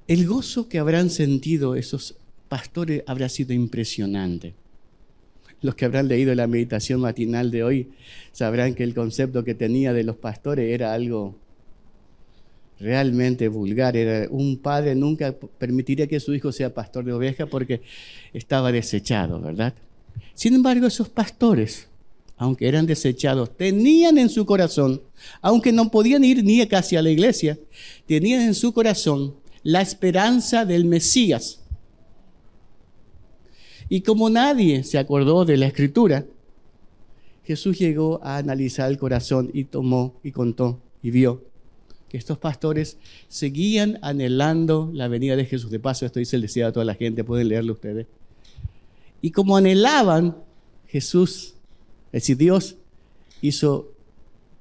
El 0.08 0.26
gozo 0.26 0.68
que 0.68 0.78
habrán 0.78 1.10
sentido 1.10 1.76
esos 1.76 2.16
pastores 2.48 3.02
habrá 3.06 3.28
sido 3.28 3.52
impresionante. 3.52 4.54
Los 5.62 5.76
que 5.76 5.84
habrán 5.84 6.08
leído 6.08 6.34
la 6.34 6.46
meditación 6.46 7.00
matinal 7.00 7.50
de 7.50 7.62
hoy 7.62 7.88
sabrán 8.32 8.74
que 8.74 8.82
el 8.82 8.94
concepto 8.94 9.44
que 9.44 9.54
tenía 9.54 9.92
de 9.92 10.02
los 10.02 10.16
pastores 10.16 10.72
era 10.72 10.92
algo 10.92 11.36
realmente 12.80 13.48
vulgar. 13.48 13.96
Era 13.96 14.28
un 14.28 14.58
padre 14.58 14.94
nunca 14.94 15.34
permitiría 15.58 16.06
que 16.08 16.20
su 16.20 16.34
hijo 16.34 16.52
sea 16.52 16.74
pastor 16.74 17.04
de 17.04 17.12
oveja 17.12 17.46
porque 17.46 17.80
estaba 18.34 18.72
desechado, 18.72 19.40
¿verdad? 19.40 19.72
Sin 20.34 20.54
embargo, 20.54 20.86
esos 20.86 21.08
pastores, 21.08 21.86
aunque 22.36 22.66
eran 22.66 22.86
desechados, 22.86 23.56
tenían 23.56 24.18
en 24.18 24.28
su 24.28 24.44
corazón, 24.44 25.00
aunque 25.40 25.72
no 25.72 25.90
podían 25.90 26.24
ir 26.24 26.42
ni 26.44 26.66
casi 26.66 26.96
a 26.96 27.02
la 27.02 27.10
iglesia, 27.10 27.58
tenían 28.06 28.42
en 28.42 28.54
su 28.54 28.72
corazón 28.72 29.34
la 29.62 29.80
esperanza 29.80 30.64
del 30.64 30.84
Mesías. 30.84 31.60
Y 33.92 34.00
como 34.00 34.30
nadie 34.30 34.84
se 34.84 34.96
acordó 34.96 35.44
de 35.44 35.58
la 35.58 35.66
escritura, 35.66 36.24
Jesús 37.44 37.78
llegó 37.78 38.20
a 38.24 38.38
analizar 38.38 38.90
el 38.90 38.96
corazón 38.96 39.50
y 39.52 39.64
tomó 39.64 40.14
y 40.24 40.32
contó 40.32 40.80
y 41.02 41.10
vio 41.10 41.42
que 42.08 42.16
estos 42.16 42.38
pastores 42.38 42.96
seguían 43.28 43.98
anhelando 44.00 44.90
la 44.94 45.08
venida 45.08 45.36
de 45.36 45.44
Jesús. 45.44 45.70
De 45.70 45.78
paso, 45.78 46.06
esto 46.06 46.20
dice 46.20 46.36
el 46.36 46.42
deseo 46.42 46.68
a 46.68 46.72
toda 46.72 46.86
la 46.86 46.94
gente, 46.94 47.22
pueden 47.22 47.48
leerlo 47.48 47.74
ustedes. 47.74 48.06
Y 49.20 49.30
como 49.30 49.58
anhelaban, 49.58 50.38
Jesús, 50.88 51.52
es 52.12 52.22
decir, 52.22 52.38
Dios 52.38 52.76
hizo 53.42 53.92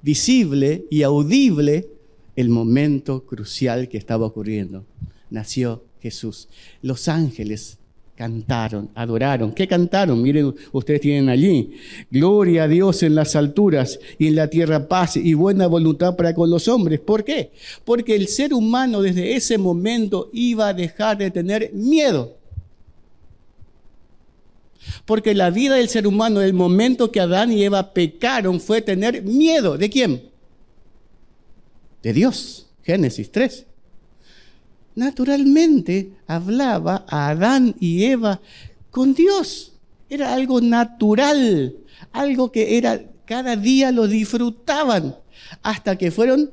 visible 0.01 0.83
y 0.89 1.03
audible 1.03 1.87
el 2.35 2.49
momento 2.49 3.23
crucial 3.25 3.87
que 3.87 3.97
estaba 3.97 4.25
ocurriendo. 4.25 4.83
Nació 5.29 5.85
Jesús. 6.01 6.49
Los 6.81 7.07
ángeles 7.07 7.77
cantaron, 8.15 8.89
adoraron. 8.95 9.51
¿Qué 9.53 9.67
cantaron? 9.67 10.21
Miren, 10.21 10.53
ustedes 10.71 11.01
tienen 11.01 11.29
allí. 11.29 11.71
Gloria 12.09 12.63
a 12.63 12.67
Dios 12.67 13.03
en 13.03 13.15
las 13.15 13.35
alturas 13.35 13.99
y 14.19 14.27
en 14.27 14.35
la 14.35 14.47
tierra 14.47 14.87
paz 14.87 15.17
y 15.17 15.33
buena 15.33 15.67
voluntad 15.67 16.15
para 16.15 16.33
con 16.33 16.49
los 16.49 16.67
hombres. 16.67 16.99
¿Por 16.99 17.23
qué? 17.23 17.51
Porque 17.83 18.15
el 18.15 18.27
ser 18.27 18.53
humano 18.53 19.01
desde 19.01 19.35
ese 19.35 19.57
momento 19.57 20.29
iba 20.33 20.67
a 20.67 20.73
dejar 20.73 21.17
de 21.17 21.31
tener 21.31 21.71
miedo. 21.73 22.37
Porque 25.05 25.33
la 25.33 25.49
vida 25.49 25.75
del 25.75 25.89
ser 25.89 26.07
humano, 26.07 26.41
el 26.41 26.53
momento 26.53 27.11
que 27.11 27.19
Adán 27.19 27.51
y 27.51 27.63
Eva 27.63 27.93
pecaron, 27.93 28.59
fue 28.59 28.81
tener 28.81 29.23
miedo. 29.23 29.77
¿De 29.77 29.89
quién? 29.89 30.31
de 32.01 32.13
Dios. 32.13 32.67
Génesis 32.83 33.31
3. 33.31 33.65
Naturalmente 34.95 36.11
hablaba 36.27 37.05
a 37.07 37.29
Adán 37.29 37.75
y 37.79 38.05
Eva 38.05 38.41
con 38.89 39.13
Dios. 39.13 39.73
Era 40.09 40.33
algo 40.33 40.59
natural, 40.59 41.75
algo 42.11 42.51
que 42.51 42.77
era 42.77 43.01
cada 43.25 43.55
día 43.55 43.91
lo 43.91 44.07
disfrutaban 44.07 45.15
hasta 45.61 45.97
que 45.97 46.11
fueron 46.11 46.51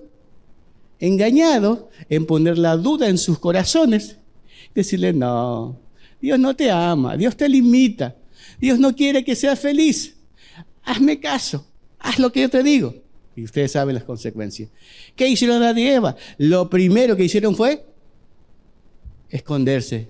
engañados 1.00 1.80
en 2.08 2.24
poner 2.26 2.56
la 2.56 2.76
duda 2.76 3.08
en 3.08 3.18
sus 3.18 3.38
corazones. 3.38 4.16
Decirle, 4.74 5.12
no, 5.12 5.80
Dios 6.20 6.38
no 6.38 6.54
te 6.54 6.70
ama, 6.70 7.16
Dios 7.16 7.36
te 7.36 7.48
limita, 7.48 8.14
Dios 8.60 8.78
no 8.78 8.94
quiere 8.94 9.24
que 9.24 9.34
seas 9.34 9.58
feliz. 9.58 10.16
Hazme 10.84 11.18
caso, 11.18 11.66
haz 11.98 12.20
lo 12.20 12.30
que 12.30 12.42
yo 12.42 12.48
te 12.48 12.62
digo. 12.62 12.94
Y 13.34 13.44
ustedes 13.44 13.72
saben 13.72 13.94
las 13.94 14.04
consecuencias. 14.04 14.70
¿Qué 15.14 15.28
hicieron 15.28 15.62
Adán 15.62 15.78
y 15.78 15.86
Eva? 15.86 16.16
Lo 16.38 16.70
primero 16.70 17.16
que 17.16 17.24
hicieron 17.24 17.54
fue 17.54 17.84
esconderse. 19.30 20.08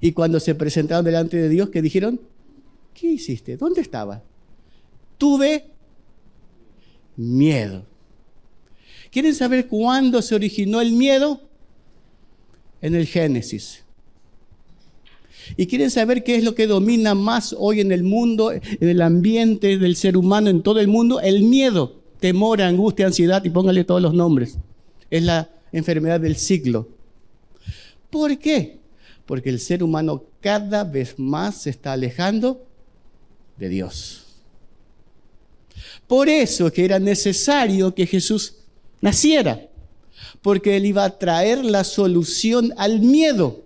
Y 0.00 0.12
cuando 0.12 0.40
se 0.40 0.54
presentaron 0.54 1.04
delante 1.04 1.36
de 1.36 1.48
Dios, 1.48 1.70
¿qué 1.70 1.82
dijeron? 1.82 2.20
¿Qué 2.94 3.08
hiciste? 3.08 3.56
¿Dónde 3.56 3.80
estaba? 3.80 4.22
Tuve 5.18 5.66
miedo. 7.16 7.86
¿Quieren 9.10 9.34
saber 9.34 9.68
cuándo 9.68 10.22
se 10.22 10.34
originó 10.34 10.80
el 10.80 10.92
miedo? 10.92 11.40
En 12.80 12.94
el 12.94 13.06
Génesis. 13.06 13.84
¿Y 15.56 15.66
quieren 15.66 15.90
saber 15.90 16.24
qué 16.24 16.36
es 16.36 16.44
lo 16.44 16.54
que 16.54 16.66
domina 16.66 17.14
más 17.14 17.54
hoy 17.58 17.80
en 17.80 17.92
el 17.92 18.02
mundo, 18.02 18.52
en 18.52 18.62
el 18.80 19.02
ambiente 19.02 19.76
del 19.78 19.96
ser 19.96 20.16
humano, 20.16 20.50
en 20.50 20.62
todo 20.62 20.80
el 20.80 20.88
mundo? 20.88 21.20
El 21.20 21.42
miedo 21.42 22.02
temor, 22.22 22.62
angustia, 22.62 23.06
ansiedad 23.06 23.44
y 23.44 23.50
póngale 23.50 23.84
todos 23.84 24.00
los 24.00 24.14
nombres. 24.14 24.56
Es 25.10 25.24
la 25.24 25.50
enfermedad 25.72 26.20
del 26.20 26.36
siglo. 26.36 26.88
¿Por 28.12 28.38
qué? 28.38 28.78
Porque 29.24 29.48
el 29.48 29.58
ser 29.58 29.82
humano 29.82 30.24
cada 30.42 30.84
vez 30.84 31.18
más 31.18 31.62
se 31.62 31.70
está 31.70 31.94
alejando 31.94 32.62
de 33.56 33.70
Dios. 33.70 34.26
Por 36.06 36.28
eso 36.28 36.70
que 36.70 36.84
era 36.84 36.98
necesario 36.98 37.94
que 37.94 38.06
Jesús 38.06 38.56
naciera, 39.00 39.66
porque 40.42 40.76
Él 40.76 40.84
iba 40.84 41.04
a 41.04 41.18
traer 41.18 41.64
la 41.64 41.84
solución 41.84 42.74
al 42.76 43.00
miedo, 43.00 43.62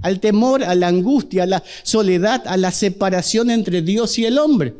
al 0.00 0.20
temor, 0.20 0.62
a 0.62 0.76
la 0.76 0.86
angustia, 0.86 1.42
a 1.42 1.46
la 1.46 1.64
soledad, 1.82 2.44
a 2.46 2.56
la 2.56 2.70
separación 2.70 3.50
entre 3.50 3.82
Dios 3.82 4.16
y 4.16 4.26
el 4.26 4.38
hombre. 4.38 4.74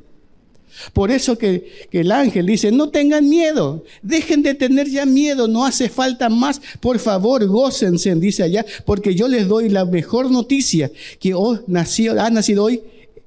Por 0.92 1.10
eso 1.10 1.38
que, 1.38 1.88
el 1.90 2.12
ángel 2.12 2.46
dice, 2.46 2.70
no 2.70 2.90
tengan 2.90 3.28
miedo, 3.28 3.84
dejen 4.02 4.42
de 4.42 4.54
tener 4.54 4.88
ya 4.88 5.06
miedo, 5.06 5.48
no 5.48 5.64
hace 5.64 5.88
falta 5.88 6.28
más, 6.28 6.60
por 6.80 6.98
favor, 6.98 7.46
gócense, 7.46 8.14
dice 8.16 8.42
allá, 8.42 8.64
porque 8.84 9.14
yo 9.14 9.28
les 9.28 9.48
doy 9.48 9.68
la 9.68 9.84
mejor 9.84 10.30
noticia, 10.30 10.90
que 11.18 11.34
nació, 11.66 12.20
ha 12.20 12.30
nacido 12.30 12.64
hoy 12.64 12.82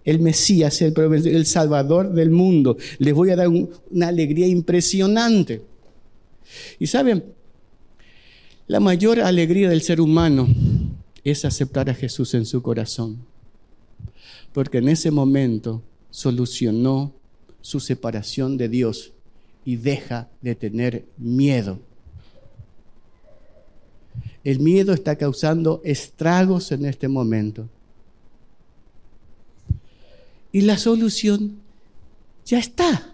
el 0.06 0.20
Mesías, 0.20 0.82
el, 0.82 0.94
el 0.98 1.46
Salvador 1.46 2.14
del 2.14 2.32
mundo. 2.32 2.78
Les 2.98 3.14
voy 3.14 3.30
a 3.32 3.36
dar 3.36 3.48
una 3.48 4.08
alegría 4.08 4.48
impresionante. 4.48 5.62
Y 6.80 6.88
saben, 6.88 7.24
la 8.68 8.80
mayor 8.80 9.20
alegría 9.20 9.70
del 9.70 9.82
ser 9.82 10.02
humano 10.02 10.48
es 11.24 11.46
aceptar 11.46 11.90
a 11.90 11.94
Jesús 11.94 12.34
en 12.34 12.46
su 12.46 12.62
corazón, 12.62 13.18
porque 14.54 14.80
en 14.80 14.90
ese 14.90 15.12
momento 15.12 15.84
solucionó 16.10 17.19
su 17.62 17.80
separación 17.80 18.58
de 18.58 18.69
Dios 18.69 19.13
y 19.65 19.76
deja 19.76 20.30
de 20.41 20.56
tener 20.56 21.06
miedo. 21.17 21.80
El 24.43 24.60
miedo 24.60 24.93
está 24.93 25.15
causando 25.15 25.82
estragos 25.84 26.72
en 26.72 26.86
este 26.86 27.08
momento. 27.08 27.67
Y 30.52 30.62
la 30.62 30.78
solución 30.78 31.60
ya 32.45 32.60
está, 32.60 33.13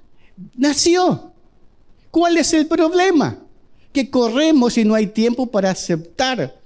nació. 0.55 1.33
¿Cuál 2.11 2.37
es 2.37 2.53
el 2.53 2.67
problema? 2.67 3.39
Que 3.91 4.09
corremos 4.09 4.77
y 4.77 4.85
no 4.85 4.95
hay 4.95 5.07
tiempo 5.07 5.47
para 5.47 5.71
aceptar 5.71 6.57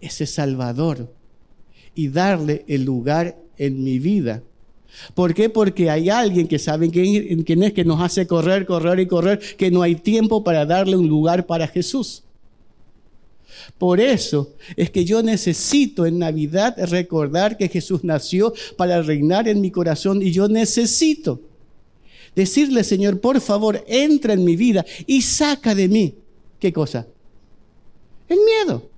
ese 0.00 0.26
Salvador 0.26 1.12
y 1.94 2.08
darle 2.08 2.64
el 2.68 2.84
lugar 2.84 3.36
en 3.56 3.82
mi 3.82 3.98
vida 3.98 4.42
¿Por 5.14 5.34
qué? 5.34 5.48
Porque 5.48 5.90
hay 5.90 6.08
alguien 6.08 6.46
que 6.46 6.58
sabe 6.58 6.90
quién, 6.90 7.42
quién 7.42 7.62
es 7.62 7.72
que 7.72 7.84
nos 7.84 8.00
hace 8.00 8.26
correr, 8.26 8.66
correr 8.66 9.00
y 9.00 9.06
correr, 9.06 9.38
que 9.56 9.70
no 9.70 9.82
hay 9.82 9.96
tiempo 9.96 10.44
para 10.44 10.64
darle 10.66 10.96
un 10.96 11.08
lugar 11.08 11.46
para 11.46 11.66
Jesús. 11.66 12.22
Por 13.78 14.00
eso 14.00 14.54
es 14.76 14.90
que 14.90 15.04
yo 15.04 15.22
necesito 15.22 16.06
en 16.06 16.18
Navidad 16.18 16.76
recordar 16.88 17.56
que 17.56 17.68
Jesús 17.68 18.04
nació 18.04 18.52
para 18.76 19.02
reinar 19.02 19.48
en 19.48 19.60
mi 19.60 19.70
corazón 19.70 20.22
y 20.22 20.30
yo 20.30 20.48
necesito 20.48 21.40
decirle, 22.34 22.84
Señor, 22.84 23.20
por 23.20 23.40
favor, 23.40 23.84
entra 23.86 24.34
en 24.34 24.44
mi 24.44 24.56
vida 24.56 24.84
y 25.06 25.22
saca 25.22 25.74
de 25.74 25.88
mí. 25.88 26.14
¿Qué 26.58 26.72
cosa? 26.72 27.06
El 28.28 28.38
miedo. 28.38 28.93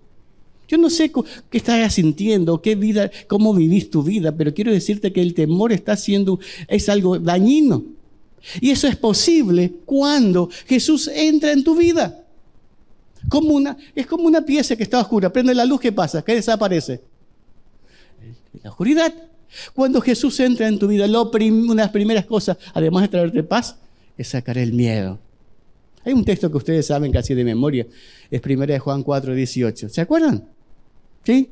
Yo 0.69 0.79
no 0.79 0.91
sé 0.91 1.13
qué 1.51 1.59
estás 1.59 1.95
sintiendo, 1.95 2.61
qué 2.61 2.75
vida, 2.75 3.11
cómo 3.29 3.55
vivís 3.55 3.91
tu 3.91 4.03
vida, 4.03 4.33
pero 4.37 4.53
quiero 4.53 4.73
decirte 4.73 5.13
que 5.13 5.23
el 5.23 5.35
temor 5.35 5.73
está 5.73 5.97
siendo, 5.97 6.41
es 6.67 6.89
algo 6.89 7.19
dañino. 7.19 7.85
Y 8.61 8.71
eso 8.71 8.87
es 8.89 8.97
posible 8.97 9.73
cuando 9.85 10.49
Jesús 10.67 11.09
entra 11.09 11.53
en 11.53 11.63
tu 11.63 11.77
vida. 11.77 12.25
Como 13.29 13.55
una, 13.55 13.77
es 13.95 14.07
como 14.07 14.25
una 14.25 14.43
pieza 14.43 14.77
que 14.77 14.85
está 14.85 15.01
oscura. 15.01 15.33
Prende 15.33 15.55
la 15.55 15.65
luz, 15.65 15.81
¿qué 15.81 15.93
pasa? 15.93 16.23
¿Qué 16.23 16.35
desaparece? 16.35 17.01
La 18.63 18.71
oscuridad. 18.71 19.13
Cuando 19.75 20.01
Jesús 20.01 20.39
entra 20.41 20.69
en 20.69 20.79
tu 20.79 20.89
vida, 20.89 21.07
lo 21.07 21.31
una 21.31 21.75
de 21.75 21.75
las 21.75 21.91
primeras 21.91 22.27
cosas, 22.27 22.57
además 22.75 23.03
de 23.03 23.09
traerte 23.09 23.43
paz, 23.43 23.77
es 24.17 24.29
sacar 24.29 24.59
el 24.59 24.73
miedo. 24.73 25.19
Hay 26.05 26.13
un 26.13 26.25
texto 26.25 26.51
que 26.51 26.57
ustedes 26.57 26.87
saben 26.87 27.11
casi 27.11 27.35
de 27.35 27.45
memoria, 27.45 27.87
es 28.31 28.41
1 28.45 28.67
de 28.67 28.79
Juan 28.79 29.03
4, 29.03 29.35
18. 29.35 29.89
¿Se 29.89 30.01
acuerdan? 30.01 30.56
¿Sí? 31.27 31.51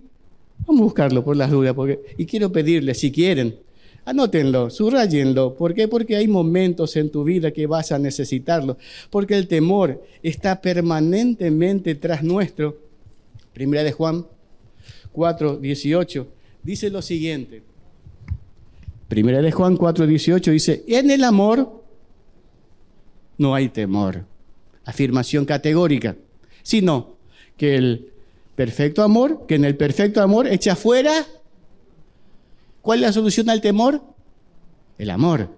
Vamos 0.67 0.83
a 0.83 0.85
buscarlo 0.85 1.25
por 1.25 1.37
las 1.37 1.51
dudas, 1.51 1.75
porque, 1.75 2.01
y 2.17 2.25
quiero 2.27 2.53
pedirles, 2.53 3.01
si 3.01 3.11
quieren, 3.11 3.59
Anótenlo, 4.07 4.69
subrayenlo. 4.69 5.55
¿Por 5.55 5.73
qué? 5.73 5.89
Porque 5.89 6.17
hay 6.17 6.29
momentos 6.29 6.95
en 6.97 7.11
tu 7.11 7.25
vida 7.25 7.53
que 7.53 7.67
vas 7.67 7.91
a 7.91 7.99
necesitarlo. 7.99 8.77
Porque 9.09 9.35
el 9.35 9.49
temor 9.49 10.05
está 10.23 10.61
permanentemente 10.61 11.95
tras 11.95 12.23
nuestro. 12.23 12.79
Primera 13.55 13.83
de 13.83 13.93
Juan 13.93 14.27
4, 15.13 15.57
18. 15.57 16.29
Dice 16.63 16.91
lo 16.91 17.01
siguiente. 17.01 17.63
Primera 19.09 19.41
de 19.41 19.53
Juan 19.53 19.77
4, 19.77 20.07
18 20.07 20.51
dice, 20.51 20.85
en 20.87 21.11
el 21.11 21.25
amor 21.25 21.83
no 23.39 23.55
hay 23.55 23.71
temor. 23.71 24.27
Afirmación 24.85 25.47
categórica. 25.47 26.15
Sino 26.63 27.17
que 27.57 27.77
el 27.77 28.14
perfecto 28.55 29.03
amor, 29.03 29.47
que 29.47 29.55
en 29.55 29.65
el 29.65 29.77
perfecto 29.77 30.23
amor 30.23 30.47
echa 30.47 30.77
fuera 30.77 31.27
¿Cuál 32.85 32.99
es 32.99 33.07
la 33.07 33.13
solución 33.15 33.49
al 33.49 33.63
temor? 33.63 34.03
El 34.99 35.09
amor. 35.09 35.57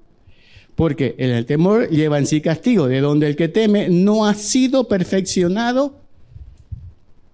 Porque 0.76 1.16
en 1.18 1.30
el 1.30 1.44
temor 1.44 1.88
lleva 1.90 2.18
en 2.18 2.26
sí 2.28 2.40
castigo, 2.40 2.86
de 2.86 3.00
donde 3.00 3.26
el 3.26 3.34
que 3.34 3.48
teme 3.48 3.88
no 3.88 4.26
ha 4.26 4.34
sido 4.34 4.86
perfeccionado 4.86 5.98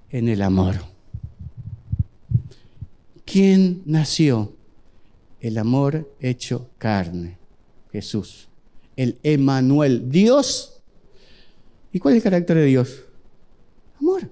en 0.08 0.30
el 0.30 0.40
amor. 0.40 0.76
¿Quién 3.26 3.82
nació? 3.84 4.54
El 5.42 5.58
amor 5.58 6.10
hecho 6.20 6.70
carne, 6.78 7.36
Jesús. 7.92 8.48
El 8.96 9.18
Emanuel, 9.22 10.10
Dios. 10.10 10.80
¿Y 11.92 11.98
cuál 11.98 12.14
es 12.14 12.20
el 12.20 12.22
carácter 12.22 12.56
de 12.56 12.64
Dios? 12.64 13.04
Amor. 14.00 14.22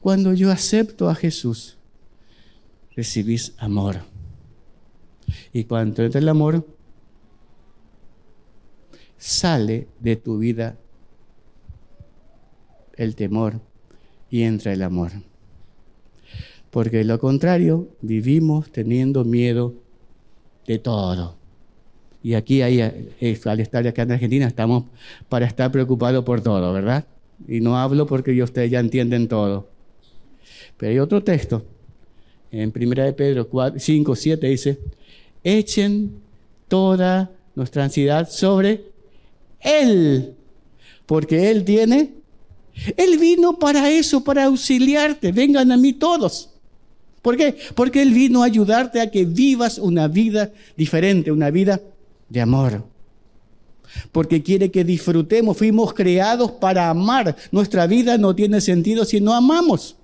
Cuando 0.00 0.32
yo 0.34 0.50
acepto 0.50 1.08
a 1.08 1.14
Jesús, 1.14 1.76
recibís 2.96 3.54
amor. 3.58 4.02
Y 5.52 5.64
cuando 5.64 6.02
entra 6.02 6.20
el 6.20 6.28
amor, 6.28 6.66
sale 9.16 9.88
de 10.00 10.16
tu 10.16 10.38
vida 10.38 10.76
el 12.96 13.14
temor 13.14 13.60
y 14.30 14.42
entra 14.42 14.72
el 14.72 14.82
amor. 14.82 15.12
Porque 16.70 16.98
de 16.98 17.04
lo 17.04 17.18
contrario, 17.18 17.88
vivimos 18.00 18.70
teniendo 18.72 19.24
miedo 19.24 19.74
de 20.66 20.78
todo. 20.78 21.36
Y 22.22 22.34
aquí, 22.34 22.62
hay, 22.62 22.80
eh, 22.80 23.40
al 23.44 23.60
estar 23.60 23.86
acá 23.86 24.02
en 24.02 24.12
Argentina, 24.12 24.46
estamos 24.46 24.84
para 25.28 25.46
estar 25.46 25.70
preocupados 25.72 26.24
por 26.24 26.40
todo, 26.40 26.72
¿verdad? 26.72 27.04
Y 27.48 27.60
no 27.60 27.76
hablo 27.76 28.06
porque 28.06 28.40
ustedes 28.42 28.70
ya 28.70 28.80
entienden 28.80 29.28
todo. 29.28 29.68
Pero 30.82 30.90
hay 30.90 30.98
otro 30.98 31.22
texto, 31.22 31.64
en 32.50 32.72
1 32.74 33.04
de 33.04 33.12
Pedro 33.12 33.48
5, 33.78 34.16
7 34.16 34.48
dice, 34.48 34.80
echen 35.44 36.16
toda 36.66 37.30
nuestra 37.54 37.84
ansiedad 37.84 38.28
sobre 38.28 38.86
Él, 39.60 40.34
porque 41.06 41.52
Él 41.52 41.64
tiene, 41.64 42.10
Él 42.96 43.16
vino 43.18 43.60
para 43.60 43.90
eso, 43.90 44.24
para 44.24 44.46
auxiliarte, 44.46 45.30
vengan 45.30 45.70
a 45.70 45.76
mí 45.76 45.92
todos. 45.92 46.50
¿Por 47.22 47.36
qué? 47.36 47.56
Porque 47.76 48.02
Él 48.02 48.12
vino 48.12 48.42
a 48.42 48.46
ayudarte 48.46 49.00
a 49.00 49.08
que 49.08 49.24
vivas 49.24 49.78
una 49.78 50.08
vida 50.08 50.50
diferente, 50.76 51.30
una 51.30 51.52
vida 51.52 51.80
de 52.28 52.40
amor. 52.40 52.84
Porque 54.10 54.42
quiere 54.42 54.72
que 54.72 54.82
disfrutemos, 54.82 55.56
fuimos 55.56 55.94
creados 55.94 56.50
para 56.50 56.90
amar. 56.90 57.36
Nuestra 57.52 57.86
vida 57.86 58.18
no 58.18 58.34
tiene 58.34 58.60
sentido 58.60 59.04
si 59.04 59.20
no 59.20 59.32
amamos. 59.32 59.96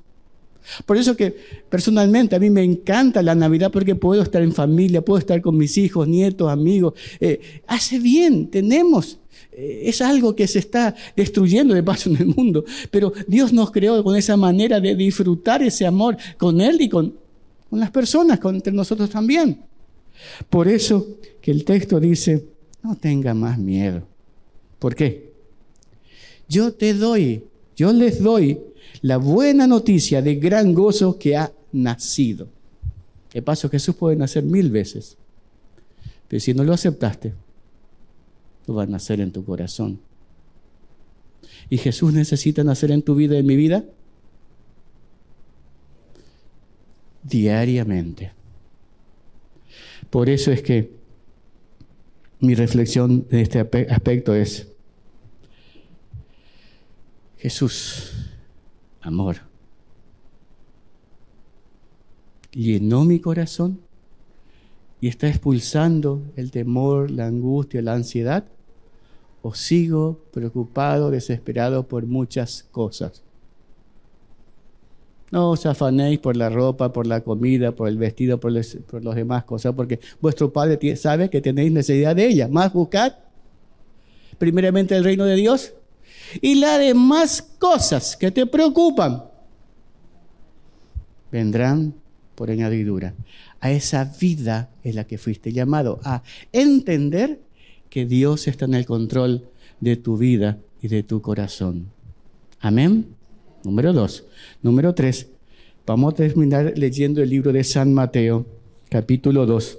Por 0.84 0.96
eso 0.96 1.16
que 1.16 1.34
personalmente 1.68 2.36
a 2.36 2.38
mí 2.38 2.50
me 2.50 2.62
encanta 2.62 3.22
la 3.22 3.34
Navidad 3.34 3.70
porque 3.72 3.94
puedo 3.94 4.22
estar 4.22 4.42
en 4.42 4.52
familia, 4.52 5.04
puedo 5.04 5.18
estar 5.18 5.40
con 5.40 5.56
mis 5.56 5.76
hijos, 5.78 6.06
nietos, 6.06 6.50
amigos. 6.50 6.94
Eh, 7.20 7.62
hace 7.66 7.98
bien, 7.98 8.48
tenemos. 8.48 9.18
Eh, 9.52 9.82
es 9.84 10.00
algo 10.02 10.36
que 10.36 10.46
se 10.46 10.58
está 10.58 10.94
destruyendo 11.16 11.74
de 11.74 11.82
paso 11.82 12.10
en 12.10 12.16
el 12.16 12.26
mundo. 12.26 12.64
Pero 12.90 13.12
Dios 13.26 13.52
nos 13.52 13.70
creó 13.70 14.02
con 14.04 14.16
esa 14.16 14.36
manera 14.36 14.80
de 14.80 14.94
disfrutar 14.94 15.62
ese 15.62 15.86
amor 15.86 16.16
con 16.36 16.60
Él 16.60 16.80
y 16.80 16.88
con, 16.88 17.14
con 17.68 17.80
las 17.80 17.90
personas, 17.90 18.38
con, 18.38 18.54
entre 18.54 18.72
nosotros 18.72 19.10
también. 19.10 19.60
Por 20.50 20.68
eso 20.68 21.06
que 21.40 21.50
el 21.50 21.64
texto 21.64 21.98
dice, 22.00 22.44
no 22.82 22.96
tenga 22.96 23.34
más 23.34 23.58
miedo. 23.58 24.02
¿Por 24.78 24.94
qué? 24.94 25.32
Yo 26.48 26.72
te 26.72 26.94
doy, 26.94 27.44
yo 27.76 27.92
les 27.92 28.22
doy 28.22 28.58
la 29.02 29.16
buena 29.16 29.66
noticia 29.66 30.22
de 30.22 30.36
gran 30.36 30.74
gozo 30.74 31.18
que 31.18 31.36
ha 31.36 31.52
nacido. 31.72 32.48
De 33.32 33.42
paso, 33.42 33.68
Jesús 33.68 33.94
puede 33.94 34.16
nacer 34.16 34.42
mil 34.42 34.70
veces, 34.70 35.16
pero 36.26 36.40
si 36.40 36.54
no 36.54 36.64
lo 36.64 36.72
aceptaste, 36.72 37.34
no 38.66 38.74
va 38.74 38.84
a 38.84 38.86
nacer 38.86 39.20
en 39.20 39.32
tu 39.32 39.44
corazón. 39.44 40.00
¿Y 41.70 41.78
Jesús 41.78 42.12
necesita 42.12 42.64
nacer 42.64 42.90
en 42.90 43.02
tu 43.02 43.14
vida 43.14 43.36
y 43.36 43.40
en 43.40 43.46
mi 43.46 43.56
vida? 43.56 43.84
Diariamente. 47.22 48.32
Por 50.10 50.30
eso 50.30 50.50
es 50.50 50.62
que 50.62 50.90
mi 52.40 52.54
reflexión 52.54 53.26
de 53.28 53.42
este 53.42 53.58
aspecto 53.58 54.34
es, 54.34 54.68
Jesús, 57.38 58.27
amor. 59.00 59.36
Llenó 62.52 63.04
mi 63.04 63.20
corazón 63.20 63.80
y 65.00 65.08
está 65.08 65.28
expulsando 65.28 66.22
el 66.36 66.50
temor, 66.50 67.10
la 67.10 67.26
angustia, 67.26 67.82
la 67.82 67.94
ansiedad. 67.94 68.44
¿O 69.42 69.54
sigo 69.54 70.20
preocupado, 70.32 71.10
desesperado 71.10 71.86
por 71.86 72.06
muchas 72.06 72.66
cosas? 72.72 73.22
No 75.30 75.50
os 75.50 75.66
afanéis 75.66 76.18
por 76.18 76.36
la 76.36 76.48
ropa, 76.48 76.92
por 76.92 77.06
la 77.06 77.20
comida, 77.20 77.72
por 77.72 77.88
el 77.88 77.98
vestido, 77.98 78.40
por 78.40 78.50
los, 78.50 78.76
por 78.90 79.04
los 79.04 79.14
demás 79.14 79.44
cosas, 79.44 79.74
porque 79.74 80.00
vuestro 80.20 80.52
Padre 80.52 80.96
sabe 80.96 81.28
que 81.28 81.40
tenéis 81.40 81.70
necesidad 81.70 82.16
de 82.16 82.26
ellas. 82.26 82.50
Más 82.50 82.72
buscad 82.72 83.12
primeramente 84.38 84.96
el 84.96 85.04
reino 85.04 85.24
de 85.24 85.36
Dios 85.36 85.74
y 86.40 86.56
las 86.56 86.78
demás 86.78 87.42
cosas 87.58 88.16
que 88.16 88.30
te 88.30 88.46
preocupan 88.46 89.24
vendrán 91.30 91.94
por 92.34 92.50
añadidura. 92.50 93.14
A 93.60 93.70
esa 93.70 94.04
vida 94.04 94.70
es 94.84 94.94
la 94.94 95.04
que 95.04 95.18
fuiste 95.18 95.52
llamado, 95.52 96.00
a 96.04 96.22
entender 96.52 97.40
que 97.90 98.06
Dios 98.06 98.46
está 98.46 98.66
en 98.66 98.74
el 98.74 98.86
control 98.86 99.48
de 99.80 99.96
tu 99.96 100.16
vida 100.16 100.58
y 100.80 100.88
de 100.88 101.02
tu 101.02 101.20
corazón. 101.20 101.88
Amén. 102.60 103.06
Número 103.64 103.92
dos. 103.92 104.24
Número 104.62 104.94
tres. 104.94 105.28
Vamos 105.86 106.12
a 106.12 106.16
terminar 106.16 106.74
leyendo 106.76 107.22
el 107.22 107.30
libro 107.30 107.52
de 107.52 107.64
San 107.64 107.94
Mateo, 107.94 108.46
capítulo 108.90 109.46
2. 109.46 109.78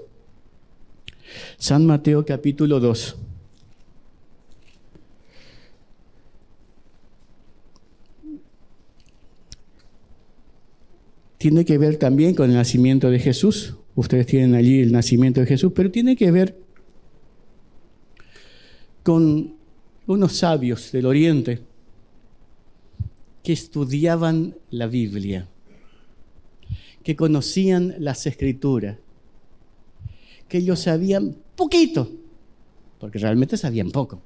San 1.58 1.86
Mateo, 1.86 2.26
capítulo 2.26 2.80
2. 2.80 3.16
Tiene 11.40 11.64
que 11.64 11.78
ver 11.78 11.96
también 11.96 12.36
con 12.36 12.50
el 12.50 12.58
nacimiento 12.58 13.10
de 13.10 13.18
Jesús. 13.18 13.76
Ustedes 13.96 14.28
tienen 14.28 14.56
allí 14.56 14.82
el 14.82 14.92
nacimiento 14.92 15.40
de 15.40 15.48
Jesús, 15.48 15.72
pero 15.74 15.90
tiene 15.90 16.16
que 16.16 16.30
ver 16.32 16.60
con 19.04 19.56
unos 20.06 20.34
sabios 20.34 20.92
del 20.92 21.06
Oriente 21.06 21.62
que 23.42 23.54
estudiaban 23.54 24.56
la 24.70 24.88
Biblia, 24.88 25.48
que 27.04 27.16
conocían 27.16 27.96
las 28.00 28.28
escrituras, 28.28 28.98
que 30.50 30.58
ellos 30.58 30.82
sabían 30.82 31.38
poquito, 31.56 32.12
porque 33.00 33.18
realmente 33.18 33.56
sabían 33.56 33.92
poco. 33.92 34.22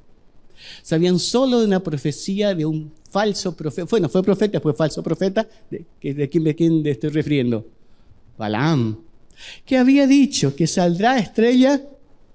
Sabían 0.81 1.19
solo 1.19 1.59
de 1.59 1.65
una 1.65 1.81
profecía 1.81 2.53
de 2.53 2.65
un 2.65 2.91
falso 3.09 3.55
profeta. 3.55 3.87
Bueno, 3.89 4.09
fue 4.09 4.23
profeta, 4.23 4.59
fue 4.59 4.73
falso 4.73 5.03
profeta. 5.03 5.47
¿De, 5.69 6.29
quién, 6.29 6.83
de 6.83 6.91
estoy 6.91 7.09
refiriendo? 7.09 7.65
Balaam. 8.37 8.97
Que 9.65 9.77
había 9.77 10.07
dicho 10.07 10.55
que 10.55 10.67
saldrá 10.67 11.19
estrella. 11.19 11.81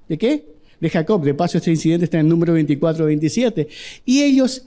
¿De 0.09 0.17
qué? 0.17 0.47
De 0.81 0.89
Jacob. 0.89 1.23
De 1.25 1.35
paso, 1.35 1.59
este 1.59 1.71
incidente 1.71 2.05
está 2.05 2.19
en 2.19 2.27
el 2.27 2.31
número 2.31 2.57
24-27. 2.57 3.67
Y 4.05 4.23
ellos 4.23 4.65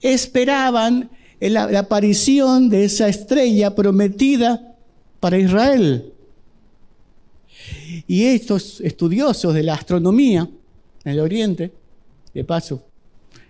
esperaban 0.00 1.10
la, 1.40 1.70
la 1.70 1.80
aparición 1.80 2.68
de 2.68 2.84
esa 2.84 3.08
estrella 3.08 3.74
prometida 3.74 4.76
para 5.20 5.38
Israel. 5.38 6.12
Y 8.06 8.24
estos 8.24 8.80
estudiosos 8.80 9.54
de 9.54 9.62
la 9.62 9.74
astronomía 9.74 10.48
en 11.04 11.12
el 11.12 11.20
Oriente, 11.20 11.72
de 12.32 12.44
paso, 12.44 12.82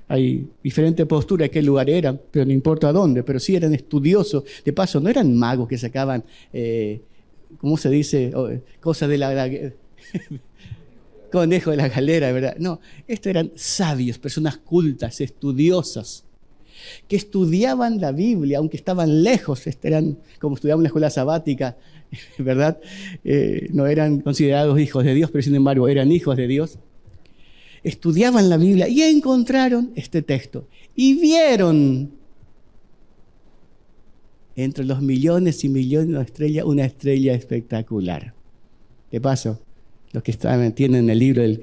hay 0.09 0.47
diferentes 0.63 1.07
posturas 1.07 1.47
de 1.47 1.51
qué 1.51 1.63
lugar 1.63 1.89
eran, 1.89 2.21
pero 2.31 2.45
no 2.45 2.53
importa 2.53 2.93
dónde, 2.93 3.23
pero 3.23 3.41
sí 3.41 3.57
eran 3.57 3.73
estudiosos. 3.75 4.45
De 4.65 4.73
paso, 4.73 5.01
no 5.01 5.09
eran 5.09 5.35
magos 5.35 5.69
que 5.69 5.79
sacaban, 5.79 6.25
eh, 6.53 7.01
¿cómo 7.59 7.77
se 7.77 7.89
dice? 7.91 8.33
cosas 8.81 9.09
de 9.09 9.19
la, 9.19 9.51
conejo 11.33 11.71
de 11.71 11.77
la 11.77 11.89
galera, 11.89 12.33
¿verdad? 12.33 12.57
No, 12.59 12.81
estos 13.09 13.31
eran 13.31 13.53
sabios, 13.55 14.19
personas 14.19 14.59
cultas, 14.59 15.21
estudiosas, 15.21 16.25
que 17.09 17.17
estudiaban 17.17 18.01
la 18.01 18.13
Biblia, 18.13 18.59
aunque 18.59 18.77
estaban 18.77 19.23
lejos, 19.23 19.67
eran 19.83 20.19
como 20.39 20.57
estudiaban 20.57 20.81
en 20.81 20.85
la 20.85 20.89
escuela 20.89 21.11
sabática, 21.11 21.79
¿verdad? 22.39 22.79
Eh, 23.25 23.69
no 23.73 23.87
eran 23.87 24.21
considerados 24.21 24.79
hijos 24.79 25.03
de 25.03 25.15
Dios, 25.15 25.31
pero 25.31 25.43
sin 25.43 25.55
embargo 25.55 25.89
eran 25.89 26.13
hijos 26.13 26.37
de 26.37 26.47
Dios 26.47 26.79
estudiaban 27.85 28.49
la 28.49 28.57
Biblia 28.57 28.89
y 28.89 29.03
encontraron 29.03 29.93
este 29.95 30.23
texto 30.23 30.67
y 30.97 31.15
vieron 31.15 32.11
entre 34.57 34.85
los 34.85 35.03
millones 35.03 35.63
y 35.65 35.69
millones 35.69 36.17
de 36.17 36.23
estrellas 36.23 36.65
una 36.65 36.85
estrella 36.85 37.35
espectacular. 37.35 38.35
¿Qué 39.11 39.21
pasó? 39.21 39.61
Los 40.13 40.23
que 40.23 40.31
estaban, 40.31 40.75
tienen 40.75 41.11
el 41.11 41.19
libro, 41.19 41.43
el, 41.43 41.61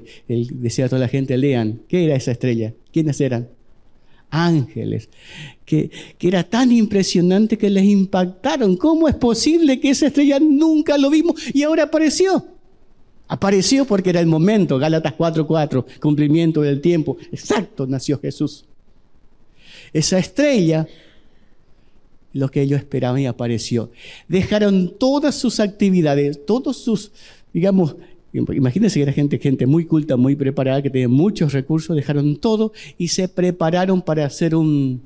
deseo 0.60 0.86
a 0.86 0.88
toda 0.88 1.00
la 1.00 1.08
gente 1.08 1.36
lean. 1.36 1.80
¿Qué 1.88 2.04
era 2.04 2.14
esa 2.14 2.32
estrella? 2.32 2.74
¿Quiénes 2.92 3.20
eran? 3.20 3.48
Ángeles. 4.30 5.08
Que, 5.64 5.90
que 6.18 6.28
era 6.28 6.44
tan 6.44 6.70
impresionante 6.70 7.58
que 7.58 7.70
les 7.70 7.84
impactaron. 7.84 8.76
¿Cómo 8.76 9.08
es 9.08 9.14
posible 9.14 9.80
que 9.80 9.90
esa 9.90 10.06
estrella 10.06 10.38
nunca 10.38 10.98
lo 10.98 11.10
vimos 11.10 11.42
y 11.54 11.62
ahora 11.62 11.84
apareció? 11.84 12.51
Apareció 13.32 13.86
porque 13.86 14.10
era 14.10 14.20
el 14.20 14.26
momento, 14.26 14.78
Gálatas 14.78 15.14
4:4, 15.16 15.86
cumplimiento 16.00 16.60
del 16.60 16.82
tiempo. 16.82 17.16
Exacto, 17.32 17.86
nació 17.86 18.20
Jesús. 18.20 18.66
Esa 19.94 20.18
estrella, 20.18 20.86
lo 22.34 22.50
que 22.50 22.60
ellos 22.60 22.78
esperaban 22.78 23.20
y 23.20 23.26
apareció. 23.26 23.90
Dejaron 24.28 24.98
todas 24.98 25.34
sus 25.34 25.60
actividades, 25.60 26.44
todos 26.44 26.76
sus, 26.76 27.10
digamos, 27.54 27.96
imagínense 28.34 28.98
que 28.98 29.04
era 29.04 29.14
gente, 29.14 29.38
gente 29.38 29.66
muy 29.66 29.86
culta, 29.86 30.18
muy 30.18 30.36
preparada, 30.36 30.82
que 30.82 30.90
tenía 30.90 31.08
muchos 31.08 31.54
recursos, 31.54 31.96
dejaron 31.96 32.36
todo 32.36 32.74
y 32.98 33.08
se 33.08 33.28
prepararon 33.28 34.02
para 34.02 34.26
hacer 34.26 34.54
un, 34.54 35.00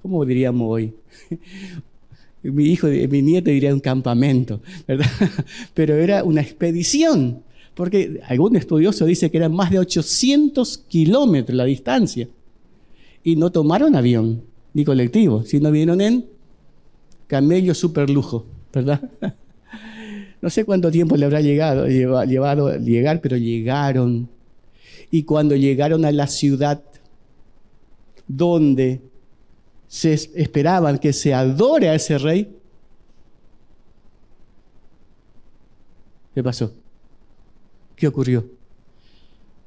¿cómo 0.00 0.24
diríamos 0.24 0.66
hoy? 0.70 0.94
mi 2.42 2.64
hijo, 2.64 2.86
mi 2.86 3.20
nieto 3.20 3.50
diría 3.50 3.74
un 3.74 3.80
campamento, 3.80 4.62
¿verdad? 4.86 5.10
Pero 5.74 5.96
era 5.96 6.24
una 6.24 6.40
expedición 6.40 7.42
porque 7.78 8.20
algún 8.26 8.56
estudioso 8.56 9.04
dice 9.04 9.30
que 9.30 9.36
eran 9.36 9.54
más 9.54 9.70
de 9.70 9.78
800 9.78 10.78
kilómetros 10.88 11.56
la 11.56 11.64
distancia. 11.64 12.28
Y 13.22 13.36
no 13.36 13.52
tomaron 13.52 13.94
avión 13.94 14.42
ni 14.74 14.84
colectivo, 14.84 15.44
sino 15.44 15.70
vinieron 15.70 16.00
en 16.00 16.26
camello 17.28 17.74
super 17.74 18.10
lujo, 18.10 18.44
¿verdad? 18.74 19.00
No 20.40 20.50
sé 20.50 20.64
cuánto 20.64 20.90
tiempo 20.92 21.16
le 21.16 21.24
habrá 21.24 21.40
llegado, 21.40 21.86
llevado 21.88 22.76
llegar, 22.78 23.20
pero 23.20 23.36
llegaron. 23.36 24.28
Y 25.10 25.24
cuando 25.24 25.56
llegaron 25.56 26.04
a 26.04 26.12
la 26.12 26.28
ciudad 26.28 26.80
donde 28.28 29.00
se 29.88 30.14
esperaban 30.14 30.98
que 30.98 31.12
se 31.12 31.34
adore 31.34 31.88
a 31.88 31.96
ese 31.96 32.18
rey, 32.18 32.56
¿qué 36.34 36.42
pasó? 36.44 36.72
¿Qué 37.98 38.06
ocurrió? 38.06 38.46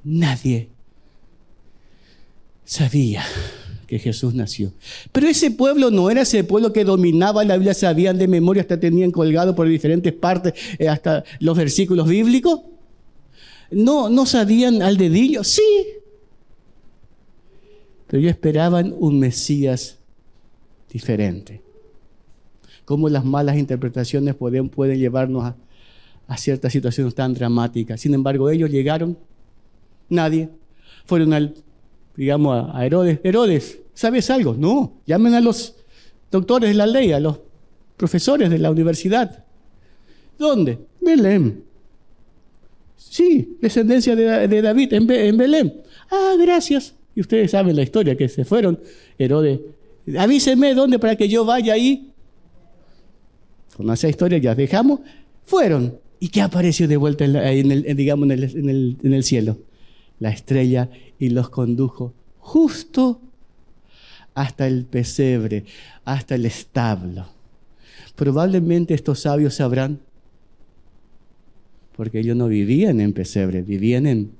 Nadie 0.02 0.70
sabía 2.64 3.22
que 3.86 3.98
Jesús 3.98 4.32
nació. 4.32 4.72
Pero 5.12 5.28
ese 5.28 5.50
pueblo 5.50 5.90
no 5.90 6.08
era 6.08 6.22
ese 6.22 6.42
pueblo 6.42 6.72
que 6.72 6.82
dominaba 6.82 7.44
la 7.44 7.56
Biblia, 7.56 7.74
sabían 7.74 8.16
de 8.16 8.26
memoria, 8.26 8.62
hasta 8.62 8.80
tenían 8.80 9.10
colgado 9.10 9.54
por 9.54 9.68
diferentes 9.68 10.14
partes, 10.14 10.54
eh, 10.78 10.88
hasta 10.88 11.24
los 11.40 11.56
versículos 11.56 12.08
bíblicos. 12.08 12.62
No, 13.70 14.08
no 14.08 14.24
sabían 14.24 14.80
al 14.80 14.96
dedillo, 14.96 15.44
sí. 15.44 15.62
Pero 18.06 18.20
ellos 18.20 18.30
esperaban 18.30 18.94
un 18.98 19.20
Mesías 19.20 19.98
diferente. 20.90 21.60
Cómo 22.86 23.10
las 23.10 23.26
malas 23.26 23.58
interpretaciones 23.58 24.34
pueden, 24.34 24.70
pueden 24.70 24.98
llevarnos 24.98 25.44
a, 25.44 25.56
a 26.26 26.36
ciertas 26.36 26.72
situaciones 26.72 27.14
tan 27.14 27.34
dramáticas. 27.34 28.00
Sin 28.00 28.14
embargo, 28.14 28.50
ellos 28.50 28.70
llegaron, 28.70 29.18
nadie, 30.08 30.48
fueron 31.04 31.32
al, 31.32 31.54
digamos, 32.16 32.70
a 32.72 32.84
Herodes. 32.86 33.20
Herodes, 33.22 33.78
¿sabes 33.94 34.30
algo? 34.30 34.54
No, 34.54 34.94
llamen 35.06 35.34
a 35.34 35.40
los 35.40 35.74
doctores 36.30 36.70
de 36.70 36.74
la 36.74 36.86
ley, 36.86 37.12
a 37.12 37.20
los 37.20 37.40
profesores 37.96 38.50
de 38.50 38.58
la 38.58 38.70
universidad. 38.70 39.44
¿Dónde? 40.38 40.78
Belén. 41.00 41.64
Sí, 42.96 43.58
descendencia 43.60 44.16
de, 44.16 44.62
David 44.62 44.92
en, 44.94 45.36
Belén. 45.36 45.82
Ah, 46.10 46.34
gracias. 46.40 46.94
Y 47.14 47.20
ustedes 47.20 47.50
saben 47.50 47.76
la 47.76 47.82
historia, 47.82 48.16
que 48.16 48.28
se 48.28 48.44
fueron. 48.44 48.80
Herodes, 49.18 49.60
avíseme 50.18 50.74
dónde 50.74 50.98
para 50.98 51.16
que 51.16 51.28
yo 51.28 51.44
vaya 51.44 51.74
ahí. 51.74 52.12
Con 53.76 53.90
esa 53.90 54.08
historia 54.08 54.38
ya 54.38 54.54
dejamos. 54.54 55.00
Fueron. 55.44 56.01
¿Y 56.22 56.28
qué 56.28 56.40
apareció 56.40 56.86
de 56.86 56.96
vuelta 56.96 57.24
en, 57.24 57.72
el, 57.72 57.96
digamos, 57.96 58.30
en 58.30 58.68
el, 58.70 58.96
en 59.02 59.12
el 59.12 59.24
cielo? 59.24 59.58
La 60.20 60.30
estrella 60.30 60.88
y 61.18 61.30
los 61.30 61.50
condujo 61.50 62.14
justo 62.38 63.20
hasta 64.32 64.68
el 64.68 64.84
pesebre, 64.84 65.64
hasta 66.04 66.36
el 66.36 66.46
establo. 66.46 67.26
Probablemente 68.14 68.94
estos 68.94 69.18
sabios 69.18 69.54
sabrán, 69.54 69.98
porque 71.96 72.20
ellos 72.20 72.36
no 72.36 72.46
vivían 72.46 73.00
en 73.00 73.12
pesebre, 73.12 73.62
vivían 73.62 74.06
en 74.06 74.30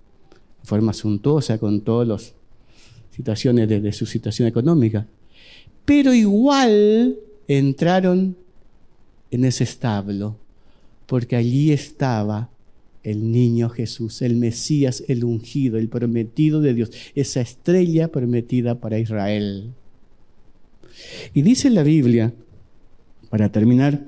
forma 0.63 0.93
suntuosa 0.93 1.59
con 1.59 1.81
todas 1.81 2.07
las 2.07 2.35
situaciones 3.11 3.69
de, 3.69 3.81
de 3.81 3.93
su 3.93 4.07
situación 4.07 4.47
económica. 4.47 5.09
Pero 5.85 6.15
igual 6.15 7.17
entraron 7.49 8.37
en 9.33 9.45
ese 9.45 9.65
establo 9.65 10.37
porque 11.07 11.37
allí 11.37 11.73
estaba 11.73 12.51
el 13.03 13.33
niño 13.33 13.69
Jesús, 13.69 14.23
el 14.23 14.37
Mesías, 14.37 15.03
el 15.09 15.25
ungido, 15.25 15.79
el 15.79 15.89
prometido 15.89 16.61
de 16.61 16.75
Dios, 16.75 16.91
esa 17.15 17.41
estrella 17.41 18.09
prometida 18.09 18.77
para 18.77 18.99
Israel. 18.99 19.73
Y 21.35 21.43
dice 21.43 21.71
la 21.71 21.83
Biblia, 21.83 22.33
para 23.31 23.51
terminar, 23.51 24.05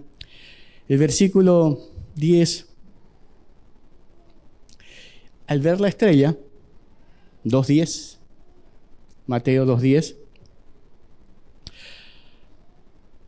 el 0.89 0.99
versículo 0.99 1.81
10, 2.17 2.67
al 5.47 5.61
ver 5.61 5.81
la 5.81 5.89
estrella, 5.89 6.37
2.10, 7.45 8.19
Mateo 9.27 9.67
2.10, 9.67 10.17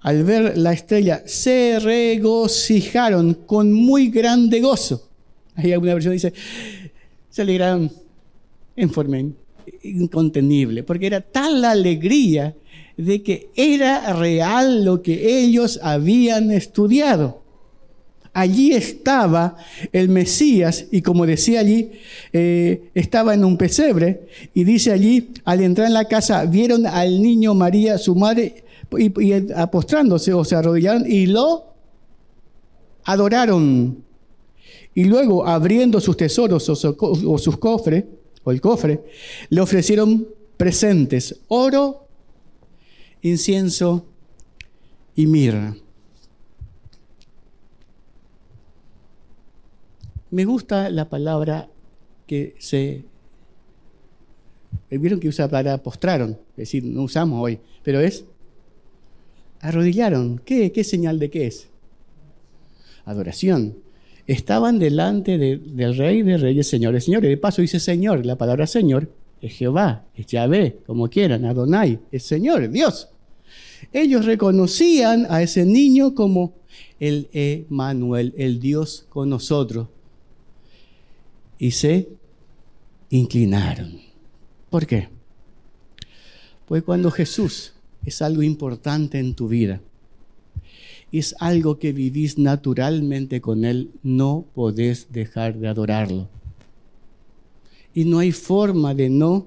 al 0.06 0.22
ver 0.22 0.56
la 0.56 0.72
estrella, 0.72 1.24
se 1.26 1.80
regocijaron 1.80 3.34
con 3.44 3.72
muy 3.72 4.08
grande 4.08 4.60
gozo. 4.60 5.08
Hay 5.56 5.72
alguna 5.72 5.94
versión 5.94 6.12
dice, 6.12 6.32
se 7.28 7.42
alegraron 7.42 7.90
en 8.76 8.90
forma 8.90 9.18
incontenible, 9.82 10.84
porque 10.84 11.08
era 11.08 11.20
tal 11.20 11.60
la 11.60 11.72
alegría 11.72 12.54
de 12.96 13.20
que 13.24 13.50
era 13.56 14.12
real 14.12 14.84
lo 14.84 15.02
que 15.02 15.40
ellos 15.40 15.80
habían 15.82 16.52
estudiado. 16.52 17.42
Allí 18.32 18.74
estaba 18.74 19.56
el 19.90 20.08
Mesías 20.08 20.86
y 20.92 21.02
como 21.02 21.26
decía 21.26 21.58
allí, 21.58 21.90
eh, 22.32 22.90
estaba 22.94 23.34
en 23.34 23.44
un 23.44 23.56
pesebre 23.56 24.28
y 24.54 24.62
dice 24.62 24.92
allí, 24.92 25.30
al 25.44 25.62
entrar 25.62 25.88
en 25.88 25.94
la 25.94 26.04
casa, 26.04 26.44
vieron 26.44 26.86
al 26.86 27.20
niño 27.20 27.54
María, 27.54 27.98
su 27.98 28.14
madre, 28.14 28.65
y, 28.98 29.52
apostrándose 29.52 30.32
o 30.32 30.44
se 30.44 30.54
arrodillaron 30.54 31.04
y 31.10 31.26
lo 31.26 31.74
adoraron. 33.04 34.04
Y 34.94 35.04
luego, 35.04 35.46
abriendo 35.46 36.00
sus 36.00 36.16
tesoros 36.16 36.68
o, 36.68 37.38
sus 37.38 37.56
cofres, 37.58 38.04
o 38.44 38.50
el 38.50 38.60
cofre, 38.60 39.02
le 39.50 39.60
ofrecieron 39.60 40.26
presentes, 40.56 41.40
oro, 41.48 42.06
incienso 43.22 44.06
y 45.14 45.26
mirra. 45.26 45.76
Me 50.30 50.44
gusta 50.44 50.90
la 50.90 51.08
palabra 51.08 51.68
que 52.26 52.54
se... 52.58 53.04
Vieron 54.90 55.20
que 55.20 55.28
usa 55.28 55.48
para 55.48 55.82
postraron, 55.82 56.38
es 56.50 56.56
decir, 56.56 56.84
no 56.84 57.02
usamos 57.02 57.42
hoy, 57.42 57.58
pero 57.82 58.00
es 58.00 58.24
arrodillaron. 59.60 60.40
¿Qué? 60.44 60.72
¿Qué 60.72 60.84
señal 60.84 61.18
de 61.18 61.30
qué 61.30 61.46
es? 61.46 61.68
Adoración. 63.04 63.76
Estaban 64.26 64.78
delante 64.78 65.38
del 65.38 65.96
Rey 65.96 66.22
de 66.22 66.36
Reyes, 66.36 66.68
Señores, 66.68 67.04
Señores. 67.04 67.30
De 67.30 67.36
paso 67.36 67.62
dice 67.62 67.78
Señor. 67.78 68.26
La 68.26 68.36
palabra 68.36 68.66
Señor 68.66 69.08
es 69.40 69.52
Jehová, 69.54 70.04
es 70.16 70.26
Yahvé, 70.26 70.78
como 70.86 71.08
quieran, 71.08 71.44
Adonai, 71.44 72.00
es 72.10 72.24
Señor, 72.24 72.68
Dios. 72.70 73.08
Ellos 73.92 74.24
reconocían 74.24 75.26
a 75.30 75.42
ese 75.42 75.64
niño 75.64 76.14
como 76.14 76.54
el 76.98 77.28
Emanuel, 77.32 78.34
el 78.36 78.58
Dios 78.58 79.06
con 79.08 79.28
nosotros. 79.28 79.88
Y 81.58 81.70
se 81.70 82.08
inclinaron. 83.10 84.00
¿Por 84.70 84.86
qué? 84.86 85.08
Pues 86.66 86.82
cuando 86.82 87.10
Jesús 87.10 87.75
es 88.06 88.22
algo 88.22 88.42
importante 88.42 89.18
en 89.18 89.34
tu 89.34 89.48
vida, 89.48 89.80
es 91.12 91.34
algo 91.38 91.78
que 91.78 91.92
vivís 91.92 92.38
naturalmente 92.38 93.40
con 93.40 93.64
Él, 93.64 93.90
no 94.02 94.46
podés 94.54 95.08
dejar 95.12 95.58
de 95.58 95.68
adorarlo. 95.68 96.28
Y 97.92 98.04
no 98.04 98.18
hay 98.18 98.32
forma 98.32 98.94
de 98.94 99.08
no 99.08 99.46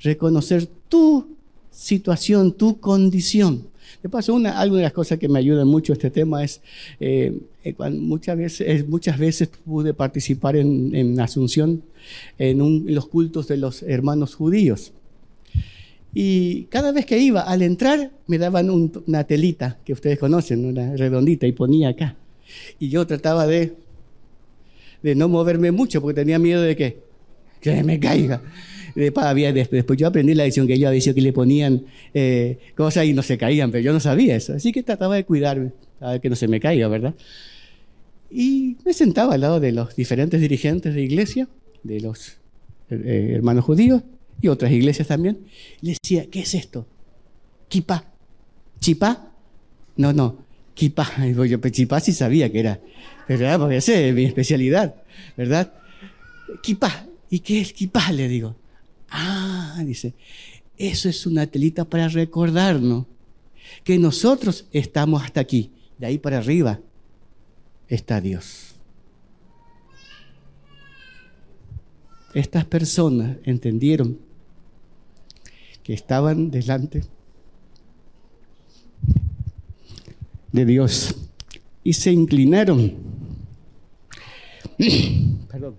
reconocer 0.00 0.66
tu 0.88 1.26
situación, 1.70 2.52
tu 2.52 2.78
condición. 2.78 3.66
De 4.02 4.08
paso, 4.08 4.34
una, 4.34 4.58
alguna 4.58 4.78
de 4.78 4.84
las 4.84 4.92
cosas 4.92 5.18
que 5.18 5.28
me 5.28 5.38
ayudan 5.38 5.66
mucho 5.66 5.92
este 5.92 6.10
tema 6.10 6.42
es, 6.44 6.60
eh, 7.00 7.40
eh, 7.64 7.74
muchas, 7.90 8.36
veces, 8.36 8.88
muchas 8.88 9.18
veces 9.18 9.48
pude 9.64 9.94
participar 9.94 10.56
en, 10.56 11.20
Asunción 11.20 11.82
en, 12.38 12.94
los 12.94 13.06
cultos 13.06 13.48
de 13.48 13.56
los 13.56 13.82
hermanos 13.82 14.34
judíos. 14.34 14.92
Y 16.14 16.64
cada 16.64 16.92
vez 16.92 17.06
que 17.06 17.18
iba, 17.18 17.40
al 17.40 17.62
entrar, 17.62 18.10
me 18.26 18.38
daban 18.38 18.68
una 18.70 19.24
telita 19.24 19.78
que 19.84 19.94
ustedes 19.94 20.18
conocen, 20.18 20.64
una 20.64 20.94
redondita, 20.94 21.46
y 21.46 21.52
ponía 21.52 21.90
acá. 21.90 22.16
Y 22.78 22.90
yo 22.90 23.06
trataba 23.06 23.46
de, 23.46 23.72
de 25.02 25.14
no 25.14 25.28
moverme 25.28 25.72
mucho 25.72 26.02
porque 26.02 26.20
tenía 26.20 26.38
miedo 26.38 26.60
de 26.60 26.76
que, 26.76 26.98
que 27.60 27.82
me 27.82 27.98
caiga. 27.98 28.42
Después, 28.94 29.24
había, 29.24 29.54
después 29.54 29.98
yo 29.98 30.06
aprendí 30.06 30.34
la 30.34 30.44
edición 30.44 30.66
que 30.66 30.74
ellos 30.74 30.88
había 30.88 31.00
dicho 31.00 31.14
que 31.14 31.22
le 31.22 31.32
ponían 31.32 31.86
eh, 32.12 32.58
cosas 32.76 33.06
y 33.06 33.14
no 33.14 33.22
se 33.22 33.38
caían, 33.38 33.70
pero 33.70 33.82
yo 33.82 33.94
no 33.94 34.00
sabía 34.00 34.36
eso. 34.36 34.52
Así 34.52 34.70
que 34.70 34.82
trataba 34.82 35.16
de 35.16 35.24
cuidarme, 35.24 35.72
a 35.98 36.18
que 36.18 36.28
no 36.28 36.36
se 36.36 36.46
me 36.46 36.60
caiga, 36.60 36.88
¿verdad? 36.88 37.14
Y 38.30 38.76
me 38.84 38.92
sentaba 38.92 39.34
al 39.34 39.40
lado 39.40 39.60
de 39.60 39.72
los 39.72 39.96
diferentes 39.96 40.42
dirigentes 40.42 40.94
de 40.94 41.00
iglesia, 41.00 41.48
de 41.82 42.00
los 42.00 42.36
eh, 42.90 43.32
hermanos 43.34 43.64
judíos 43.64 44.02
y 44.42 44.48
otras 44.48 44.70
iglesias 44.72 45.08
también. 45.08 45.46
Le 45.80 45.96
decía, 46.02 46.26
¿qué 46.30 46.40
es 46.40 46.54
esto? 46.54 46.86
Kipa. 47.68 48.04
¿Chipá? 48.80 49.32
No, 49.96 50.12
no, 50.12 50.44
kipa. 50.74 51.08
Yo, 51.48 51.58
chipá 51.70 52.00
sí 52.00 52.12
sabía 52.12 52.50
que 52.50 52.60
era, 52.60 52.80
¿verdad? 53.28 53.58
Porque 53.58 53.76
esa 53.76 53.94
es 53.94 54.14
mi 54.14 54.24
especialidad, 54.24 54.96
¿verdad? 55.36 55.72
Kipa. 56.62 57.06
¿Y 57.30 57.38
qué 57.38 57.60
es 57.60 57.72
kipa? 57.72 58.12
Le 58.12 58.28
digo. 58.28 58.56
Ah, 59.08 59.80
dice, 59.84 60.14
eso 60.76 61.08
es 61.08 61.26
una 61.26 61.46
telita 61.46 61.84
para 61.84 62.08
recordarnos 62.08 63.06
que 63.84 63.98
nosotros 63.98 64.66
estamos 64.72 65.22
hasta 65.22 65.40
aquí. 65.40 65.70
De 65.98 66.06
ahí 66.06 66.18
para 66.18 66.38
arriba 66.38 66.80
está 67.88 68.20
Dios. 68.20 68.74
Estas 72.34 72.64
personas 72.64 73.36
entendieron 73.44 74.18
que 75.82 75.94
estaban 75.94 76.50
delante 76.50 77.04
de 80.52 80.64
Dios 80.64 81.14
y 81.82 81.92
se 81.92 82.12
inclinaron. 82.12 82.94
Perdón. 85.48 85.76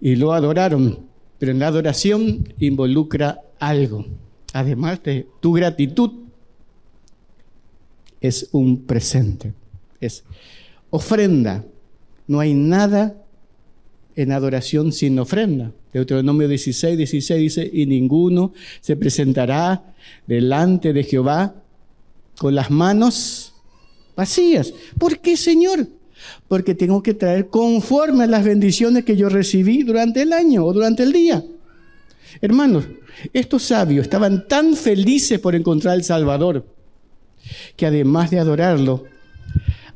Y 0.00 0.16
lo 0.16 0.32
adoraron 0.32 1.14
pero 1.38 1.52
en 1.52 1.58
la 1.58 1.66
adoración 1.66 2.48
involucra 2.58 3.42
algo. 3.58 4.06
Además 4.54 5.02
de 5.02 5.28
tu 5.40 5.52
gratitud, 5.52 6.10
es 8.20 8.48
un 8.52 8.84
presente, 8.84 9.52
es 10.00 10.24
ofrenda. 10.88 11.64
No 12.26 12.40
hay 12.40 12.54
nada 12.54 13.22
en 14.16 14.32
adoración 14.32 14.92
sin 14.92 15.18
ofrenda. 15.18 15.72
Deuteronomio 15.92 16.48
16, 16.48 16.96
16 16.96 17.40
dice, 17.40 17.70
y 17.72 17.86
ninguno 17.86 18.52
se 18.80 18.96
presentará 18.96 19.94
delante 20.26 20.92
de 20.92 21.04
Jehová 21.04 21.54
con 22.38 22.54
las 22.54 22.70
manos 22.70 23.54
vacías. 24.16 24.72
¿Por 24.98 25.18
qué, 25.18 25.36
Señor? 25.36 25.88
porque 26.48 26.74
tengo 26.74 27.02
que 27.02 27.14
traer 27.14 27.48
conforme 27.48 28.24
a 28.24 28.26
las 28.26 28.44
bendiciones 28.44 29.04
que 29.04 29.16
yo 29.16 29.28
recibí 29.28 29.82
durante 29.82 30.22
el 30.22 30.32
año 30.32 30.64
o 30.64 30.72
durante 30.72 31.02
el 31.02 31.12
día. 31.12 31.44
Hermanos, 32.40 32.86
estos 33.32 33.64
sabios 33.64 34.04
estaban 34.04 34.48
tan 34.48 34.74
felices 34.74 35.38
por 35.38 35.54
encontrar 35.54 35.94
al 35.94 36.04
Salvador 36.04 36.66
que 37.76 37.86
además 37.86 38.30
de 38.30 38.38
adorarlo, 38.38 39.04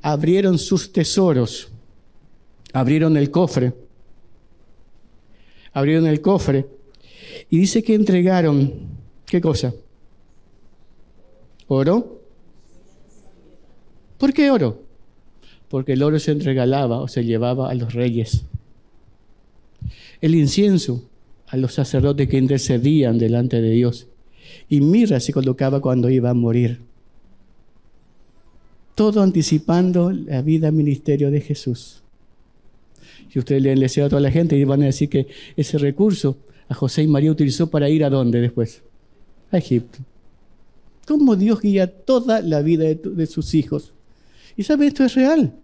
abrieron 0.02 0.58
sus 0.58 0.92
tesoros, 0.92 1.68
abrieron 2.72 3.16
el 3.16 3.30
cofre, 3.30 3.72
abrieron 5.72 6.06
el 6.06 6.20
cofre 6.20 6.66
y 7.50 7.58
dice 7.58 7.82
que 7.82 7.94
entregaron, 7.94 8.72
¿qué 9.26 9.40
cosa? 9.40 9.74
¿Oro? 11.66 12.22
¿Por 14.18 14.32
qué 14.32 14.50
oro? 14.50 14.88
porque 15.68 15.92
el 15.92 16.02
oro 16.02 16.18
se 16.18 16.32
entregalaba 16.32 17.00
o 17.00 17.08
se 17.08 17.24
llevaba 17.24 17.70
a 17.70 17.74
los 17.74 17.92
reyes. 17.92 18.44
El 20.20 20.34
incienso 20.34 21.08
a 21.46 21.56
los 21.56 21.74
sacerdotes 21.74 22.28
que 22.28 22.38
intercedían 22.38 23.18
delante 23.18 23.60
de 23.60 23.70
Dios. 23.70 24.08
Y 24.68 24.80
mirra 24.80 25.20
se 25.20 25.32
colocaba 25.32 25.80
cuando 25.80 26.10
iba 26.10 26.30
a 26.30 26.34
morir. 26.34 26.80
Todo 28.94 29.22
anticipando 29.22 30.10
la 30.10 30.42
vida 30.42 30.70
ministerio 30.72 31.30
de 31.30 31.40
Jesús. 31.40 32.02
Si 33.30 33.38
ustedes 33.38 33.62
le 33.62 33.72
han 33.72 33.80
deseado 33.80 34.06
a 34.06 34.10
toda 34.10 34.22
la 34.22 34.30
gente 34.30 34.56
y 34.56 34.64
van 34.64 34.82
a 34.82 34.86
decir 34.86 35.08
que 35.08 35.26
ese 35.56 35.78
recurso 35.78 36.38
a 36.68 36.74
José 36.74 37.02
y 37.02 37.06
María 37.06 37.30
utilizó 37.30 37.70
para 37.70 37.88
ir 37.88 38.04
a 38.04 38.10
dónde 38.10 38.40
después? 38.40 38.82
A 39.50 39.58
Egipto. 39.58 39.98
¿Cómo 41.06 41.36
Dios 41.36 41.60
guía 41.60 41.86
toda 41.86 42.42
la 42.42 42.60
vida 42.60 42.84
de, 42.84 42.96
de 42.96 43.26
sus 43.26 43.54
hijos? 43.54 43.92
Y 44.56 44.62
sabe, 44.64 44.86
esto 44.86 45.04
es 45.04 45.14
real. 45.14 45.54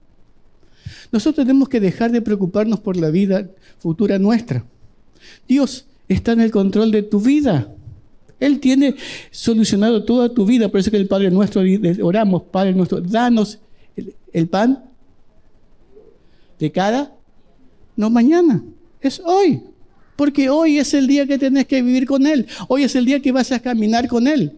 Nosotros 1.12 1.46
tenemos 1.46 1.68
que 1.68 1.80
dejar 1.80 2.12
de 2.12 2.22
preocuparnos 2.22 2.80
por 2.80 2.96
la 2.96 3.10
vida 3.10 3.50
futura 3.78 4.18
nuestra. 4.18 4.64
Dios 5.46 5.86
está 6.08 6.32
en 6.32 6.40
el 6.40 6.50
control 6.50 6.90
de 6.90 7.02
tu 7.02 7.20
vida. 7.20 7.74
Él 8.40 8.60
tiene 8.60 8.96
solucionado 9.30 10.04
toda 10.04 10.32
tu 10.32 10.44
vida. 10.44 10.68
Por 10.68 10.80
eso 10.80 10.90
que 10.90 10.96
el 10.96 11.06
Padre 11.06 11.30
nuestro 11.30 11.62
oramos, 12.02 12.42
Padre 12.44 12.74
nuestro, 12.74 13.00
danos 13.00 13.58
el, 13.96 14.14
el 14.32 14.48
pan 14.48 14.84
de 16.58 16.72
cada, 16.72 17.14
no 17.96 18.10
mañana, 18.10 18.62
es 19.00 19.20
hoy. 19.24 19.62
Porque 20.16 20.48
hoy 20.48 20.78
es 20.78 20.94
el 20.94 21.08
día 21.08 21.26
que 21.26 21.38
tienes 21.38 21.66
que 21.66 21.82
vivir 21.82 22.06
con 22.06 22.26
Él. 22.26 22.46
Hoy 22.68 22.84
es 22.84 22.94
el 22.94 23.04
día 23.04 23.20
que 23.20 23.32
vas 23.32 23.50
a 23.50 23.58
caminar 23.58 24.06
con 24.06 24.28
Él. 24.28 24.52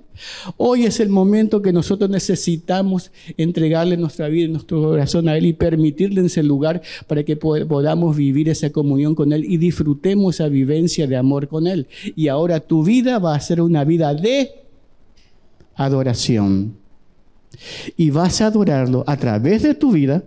Hoy 0.57 0.85
es 0.85 1.01
el 1.01 1.09
momento 1.09 1.63
que 1.63 1.73
nosotros 1.73 2.11
necesitamos 2.11 3.11
entregarle 3.37 3.97
nuestra 3.97 4.29
vida 4.29 4.47
y 4.47 4.49
nuestro 4.49 4.83
corazón 4.83 5.29
a 5.29 5.37
Él 5.37 5.47
y 5.47 5.53
permitirle 5.53 6.21
en 6.21 6.27
ese 6.27 6.43
lugar 6.43 6.83
para 7.07 7.23
que 7.23 7.37
podamos 7.37 8.17
vivir 8.17 8.49
esa 8.49 8.71
comunión 8.71 9.15
con 9.15 9.33
Él 9.33 9.45
y 9.45 9.57
disfrutemos 9.57 10.35
esa 10.35 10.49
vivencia 10.49 11.07
de 11.07 11.17
amor 11.17 11.49
con 11.49 11.67
Él. 11.67 11.87
Y 12.15 12.29
ahora 12.29 12.61
tu 12.61 12.85
vida 12.85 13.19
va 13.19 13.35
a 13.35 13.41
ser 13.41 13.61
una 13.63 13.85
vida 13.85 14.15
de 14.15 14.51
adoración. 15.75 16.77
Y 17.97 18.11
vas 18.11 18.43
a 18.43 18.49
adorarlo 18.49 19.05
a 19.07 19.17
través 19.17 19.63
de 19.63 19.75
tu 19.75 19.93
vida 19.93 20.23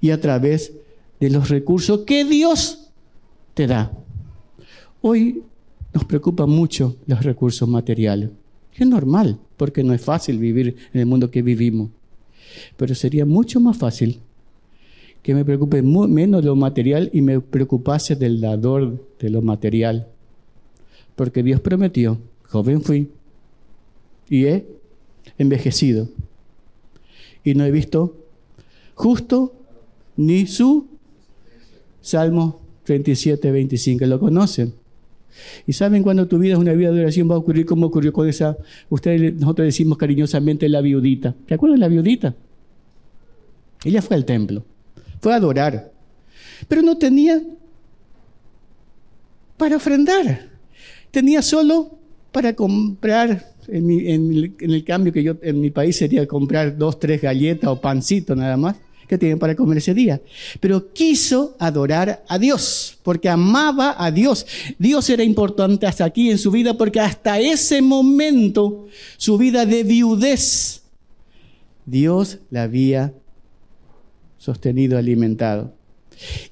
y 0.00 0.10
a 0.10 0.20
través 0.20 0.72
de 0.72 0.85
los 1.20 1.48
recursos 1.48 2.00
que 2.00 2.24
Dios 2.24 2.90
te 3.54 3.66
da. 3.66 3.92
Hoy 5.00 5.42
nos 5.94 6.04
preocupan 6.04 6.50
mucho 6.50 6.96
los 7.06 7.22
recursos 7.22 7.68
materiales. 7.68 8.30
Es 8.74 8.86
normal, 8.86 9.38
porque 9.56 9.82
no 9.82 9.94
es 9.94 10.02
fácil 10.02 10.38
vivir 10.38 10.76
en 10.92 11.00
el 11.00 11.06
mundo 11.06 11.30
que 11.30 11.42
vivimos. 11.42 11.90
Pero 12.76 12.94
sería 12.94 13.24
mucho 13.24 13.60
más 13.60 13.76
fácil 13.78 14.20
que 15.22 15.34
me 15.34 15.44
preocupe 15.44 15.82
menos 15.82 16.42
de 16.42 16.46
lo 16.46 16.56
material 16.56 17.10
y 17.12 17.22
me 17.22 17.40
preocupase 17.40 18.14
del 18.14 18.40
dador 18.40 19.04
de 19.18 19.30
lo 19.30 19.42
material. 19.42 20.06
Porque 21.16 21.42
Dios 21.42 21.60
prometió, 21.60 22.18
joven 22.44 22.82
fui 22.82 23.08
y 24.28 24.44
he 24.44 24.66
envejecido. 25.38 26.08
Y 27.42 27.54
no 27.54 27.64
he 27.64 27.70
visto 27.70 28.16
justo 28.94 29.54
ni 30.16 30.46
su 30.46 30.86
Salmo 32.06 32.60
37, 32.84 33.50
25, 33.50 34.06
lo 34.06 34.20
conocen. 34.20 34.72
Y 35.66 35.72
saben 35.72 36.04
cuando 36.04 36.28
tu 36.28 36.38
vida 36.38 36.52
es 36.52 36.58
una 36.60 36.72
vida 36.72 36.92
de 36.92 37.00
oración 37.00 37.28
va 37.28 37.34
a 37.34 37.38
ocurrir 37.38 37.66
como 37.66 37.86
ocurrió 37.86 38.12
con 38.12 38.28
esa, 38.28 38.56
ustedes 38.88 39.34
nosotros 39.34 39.66
decimos 39.66 39.98
cariñosamente 39.98 40.68
la 40.68 40.80
viudita. 40.82 41.34
¿Te 41.46 41.54
acuerdas 41.54 41.80
de 41.80 41.80
la 41.80 41.88
viudita? 41.88 42.32
Ella 43.84 44.00
fue 44.02 44.14
al 44.14 44.24
templo, 44.24 44.64
fue 45.20 45.32
a 45.32 45.36
adorar, 45.36 45.90
pero 46.68 46.80
no 46.80 46.96
tenía 46.96 47.42
para 49.56 49.74
ofrendar. 49.74 50.48
Tenía 51.10 51.42
solo 51.42 51.98
para 52.30 52.54
comprar, 52.54 53.52
en, 53.66 54.54
el 54.60 54.84
cambio 54.84 55.12
que 55.12 55.24
yo 55.24 55.38
en 55.42 55.60
mi 55.60 55.70
país 55.70 55.96
sería 55.96 56.24
comprar 56.28 56.78
dos, 56.78 57.00
tres 57.00 57.20
galletas 57.20 57.68
o 57.68 57.80
pancito 57.80 58.36
nada 58.36 58.56
más 58.56 58.76
que 59.06 59.18
tienen 59.18 59.38
para 59.38 59.54
comer 59.54 59.78
ese 59.78 59.94
día. 59.94 60.20
Pero 60.60 60.92
quiso 60.92 61.56
adorar 61.58 62.24
a 62.28 62.38
Dios, 62.38 62.98
porque 63.02 63.28
amaba 63.28 63.94
a 63.98 64.10
Dios. 64.10 64.46
Dios 64.78 65.08
era 65.10 65.22
importante 65.22 65.86
hasta 65.86 66.04
aquí 66.04 66.30
en 66.30 66.38
su 66.38 66.50
vida, 66.50 66.76
porque 66.76 67.00
hasta 67.00 67.40
ese 67.40 67.82
momento, 67.82 68.86
su 69.16 69.38
vida 69.38 69.66
de 69.66 69.84
viudez, 69.84 70.82
Dios 71.84 72.38
la 72.50 72.64
había 72.64 73.14
sostenido, 74.38 74.98
alimentado. 74.98 75.74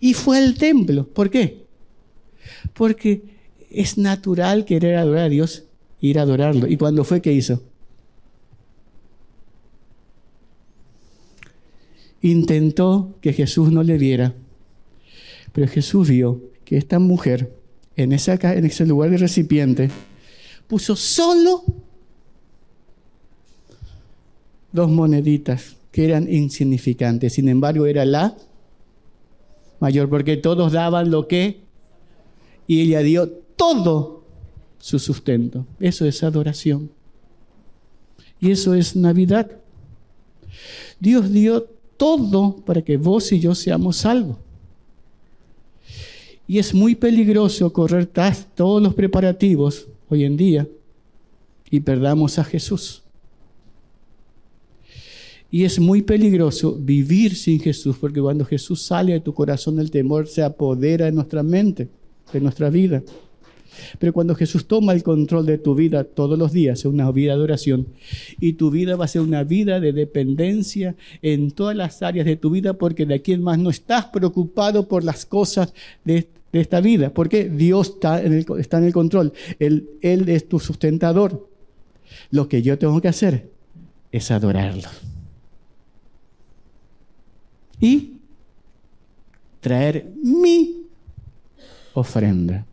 Y 0.01 0.15
fue 0.15 0.39
al 0.39 0.55
templo. 0.55 1.07
¿Por 1.09 1.31
qué? 1.31 1.65
Porque 2.73 3.23
es 3.71 3.99
natural 3.99 4.65
querer 4.65 4.97
adorar 4.97 5.25
a 5.25 5.29
Dios, 5.29 5.65
ir 6.01 6.19
a 6.19 6.23
adorarlo. 6.23 6.67
¿Y 6.67 6.77
cuando 6.77 7.05
fue 7.05 7.21
que 7.21 7.33
hizo? 7.33 7.63
Intentó 12.25 13.15
que 13.21 13.35
Jesús 13.35 13.71
no 13.71 13.83
le 13.83 13.99
viera, 13.99 14.33
pero 15.53 15.69
Jesús 15.69 16.09
vio 16.09 16.41
que 16.65 16.79
esta 16.79 16.99
mujer 16.99 17.53
en, 17.97 18.13
en 18.13 18.65
ese 18.65 18.87
lugar 18.87 19.11
de 19.11 19.19
recipiente 19.19 19.91
puso 20.67 20.97
solo 20.97 21.63
dos 24.73 24.91
moneditas 24.91 25.77
que 25.93 26.07
eran 26.07 26.33
insignificantes. 26.33 27.35
Sin 27.35 27.47
embargo, 27.51 27.85
era 27.85 28.07
la 28.07 28.35
mayor, 29.79 30.09
porque 30.09 30.39
todos 30.39 30.73
daban 30.73 31.11
lo 31.11 31.29
que, 31.29 31.61
y 32.67 32.81
ella 32.81 33.01
dio 33.01 33.29
todo 33.29 34.25
su 34.79 34.99
sustento. 34.99 35.67
Eso 35.79 36.07
es 36.07 36.23
adoración. 36.23 36.91
Y 38.41 38.51
eso 38.51 38.75
es 38.75 38.97
Navidad. 38.97 39.51
Dios 40.99 41.31
dio 41.31 41.74
todo 41.97 42.57
para 42.65 42.83
que 42.83 42.97
vos 42.97 43.31
y 43.33 43.41
yo 43.41 43.55
seamos 43.55 43.97
salvos. 43.97 44.37
Y 46.47 46.59
es 46.59 46.75
muy 46.75 46.95
peligroso 46.95 47.73
correr 47.73 48.07
tras 48.07 48.47
todos 48.55 48.83
los 48.83 48.95
preparativos 48.95 49.87
hoy 50.09 50.25
en 50.25 50.37
día 50.37 50.69
y 51.71 51.81
perdamos 51.81 52.39
a 52.39 52.45
Jesús. 52.45 53.03
Y 55.51 55.65
es 55.65 55.79
muy 55.79 56.03
peligroso 56.03 56.77
vivir 56.79 57.37
sin 57.37 57.61
Jesús, 57.61 57.97
porque 58.01 58.21
cuando 58.21 58.45
Jesús 58.45 58.83
sale 58.83 59.13
de 59.13 59.21
tu 59.21 59.33
corazón, 59.33 59.79
el 59.79 59.91
temor 59.91 60.27
se 60.27 60.43
apodera 60.43 61.07
de 61.07 61.13
nuestra 61.13 61.45
mente, 61.45 61.89
de 62.33 62.41
nuestra 62.41 62.71
vida. 62.71 63.03
Pero 63.99 64.13
cuando 64.13 64.35
Jesús 64.35 64.67
toma 64.67 64.93
el 64.93 65.03
control 65.03 65.47
de 65.47 65.59
tu 65.59 65.75
vida 65.75 66.05
todos 66.05 66.39
los 66.39 66.53
días, 66.53 66.81
es 66.81 66.85
una 66.85 67.11
vida 67.11 67.37
de 67.37 67.43
oración, 67.43 67.87
y 68.41 68.55
tu 68.55 68.71
vida 68.71 68.97
va 68.97 69.05
a 69.05 69.09
ser 69.09 69.23
una 69.23 69.45
vida 69.45 69.81
de 69.81 69.93
dependencia 69.93 70.95
en 71.23 71.51
todas 71.51 71.77
las 71.77 72.03
áreas 72.03 72.27
de 72.27 72.37
tu 72.37 72.51
vida, 72.51 72.75
porque 72.75 73.07
de 73.07 73.15
aquí 73.15 73.33
en 73.33 73.43
más 73.43 73.59
no 73.59 73.71
estás 73.71 74.07
preocupado 74.07 74.89
por 74.89 75.05
las 75.05 75.27
cosas 75.27 75.73
de, 76.05 76.29
esta 76.53 76.81
vida, 76.81 77.11
porque 77.11 77.49
Dios 77.49 77.89
está 77.95 78.23
en 78.23 78.33
el, 78.33 78.47
está 78.61 78.79
en 78.79 78.85
el 78.85 78.93
control, 78.93 79.33
él, 79.59 79.91
él 80.03 80.29
es 80.29 80.49
tu 80.49 80.61
sustentador. 80.61 81.49
Lo 82.31 82.49
que 82.49 82.63
yo 82.63 82.79
tengo 82.79 83.01
que 83.01 83.09
hacer 83.09 83.51
es 84.13 84.31
adorarlo. 84.31 84.89
Y 87.81 88.13
traer 89.61 90.13
mi 90.23 90.85
ofrenda 91.95 92.67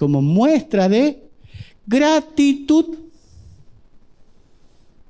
como 0.00 0.22
muestra 0.22 0.88
de 0.88 1.24
gratitud 1.86 2.96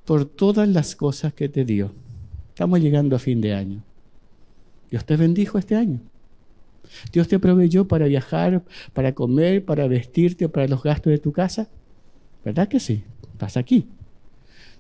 por 0.04 0.24
todas 0.24 0.68
las 0.68 0.96
cosas 0.96 1.32
que 1.32 1.48
te 1.48 1.64
dio. 1.64 1.92
Estamos 2.48 2.80
llegando 2.80 3.14
a 3.14 3.20
fin 3.20 3.40
de 3.40 3.54
año. 3.54 3.84
Dios 4.90 5.04
te 5.04 5.14
bendijo 5.14 5.58
este 5.58 5.76
año. 5.76 6.00
Dios 7.12 7.28
te 7.28 7.38
proveyó 7.38 7.86
para 7.86 8.06
viajar, 8.06 8.64
para 8.92 9.14
comer, 9.14 9.64
para 9.64 9.86
vestirte, 9.86 10.48
para 10.48 10.66
los 10.66 10.82
gastos 10.82 11.12
de 11.12 11.18
tu 11.18 11.30
casa. 11.30 11.68
¿Verdad 12.44 12.66
que 12.66 12.80
sí? 12.80 13.04
Estás 13.34 13.56
aquí. 13.56 13.86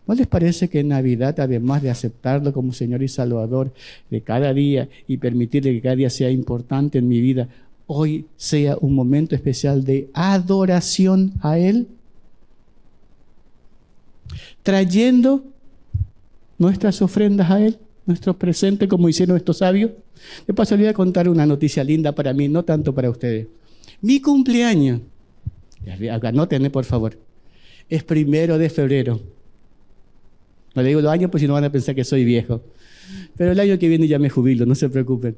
¿No 0.08 0.16
les 0.16 0.26
parece 0.26 0.68
que 0.68 0.80
en 0.80 0.88
Navidad, 0.88 1.38
además 1.38 1.82
de 1.82 1.90
aceptarlo 1.90 2.52
como 2.52 2.72
Señor 2.72 3.04
y 3.04 3.06
Salvador 3.06 3.72
de 4.10 4.22
cada 4.22 4.52
día 4.52 4.88
y 5.06 5.18
permitirle 5.18 5.72
que 5.72 5.80
cada 5.80 5.94
día 5.94 6.10
sea 6.10 6.30
importante 6.30 6.98
en 6.98 7.06
mi 7.06 7.20
vida, 7.20 7.48
hoy 7.92 8.26
sea 8.36 8.76
un 8.80 8.94
momento 8.94 9.34
especial 9.34 9.82
de 9.82 10.10
adoración 10.14 11.32
a 11.40 11.58
Él, 11.58 11.88
trayendo 14.62 15.42
nuestras 16.56 17.02
ofrendas 17.02 17.50
a 17.50 17.60
Él, 17.60 17.78
nuestro 18.06 18.38
presente, 18.38 18.86
como 18.86 19.08
hicieron 19.08 19.36
estos 19.36 19.58
sabios. 19.58 19.90
De 20.46 20.54
paso, 20.54 20.76
le 20.76 20.84
voy 20.84 20.90
a 20.90 20.94
contar 20.94 21.28
una 21.28 21.44
noticia 21.46 21.82
linda 21.82 22.12
para 22.12 22.32
mí, 22.32 22.48
no 22.48 22.64
tanto 22.64 22.94
para 22.94 23.10
ustedes. 23.10 23.48
Mi 24.00 24.20
cumpleaños, 24.20 25.00
anótenme 26.22 26.70
por 26.70 26.84
favor, 26.84 27.18
es 27.88 28.04
primero 28.04 28.56
de 28.56 28.70
febrero. 28.70 29.20
No 30.76 30.82
le 30.82 30.88
digo 30.90 31.00
los 31.00 31.10
años, 31.10 31.28
pues 31.28 31.40
si 31.40 31.48
no 31.48 31.54
van 31.54 31.64
a 31.64 31.72
pensar 31.72 31.96
que 31.96 32.04
soy 32.04 32.24
viejo. 32.24 32.62
Pero 33.36 33.50
el 33.50 33.58
año 33.58 33.76
que 33.80 33.88
viene 33.88 34.06
ya 34.06 34.20
me 34.20 34.30
jubilo, 34.30 34.64
no 34.64 34.76
se 34.76 34.88
preocupen. 34.88 35.36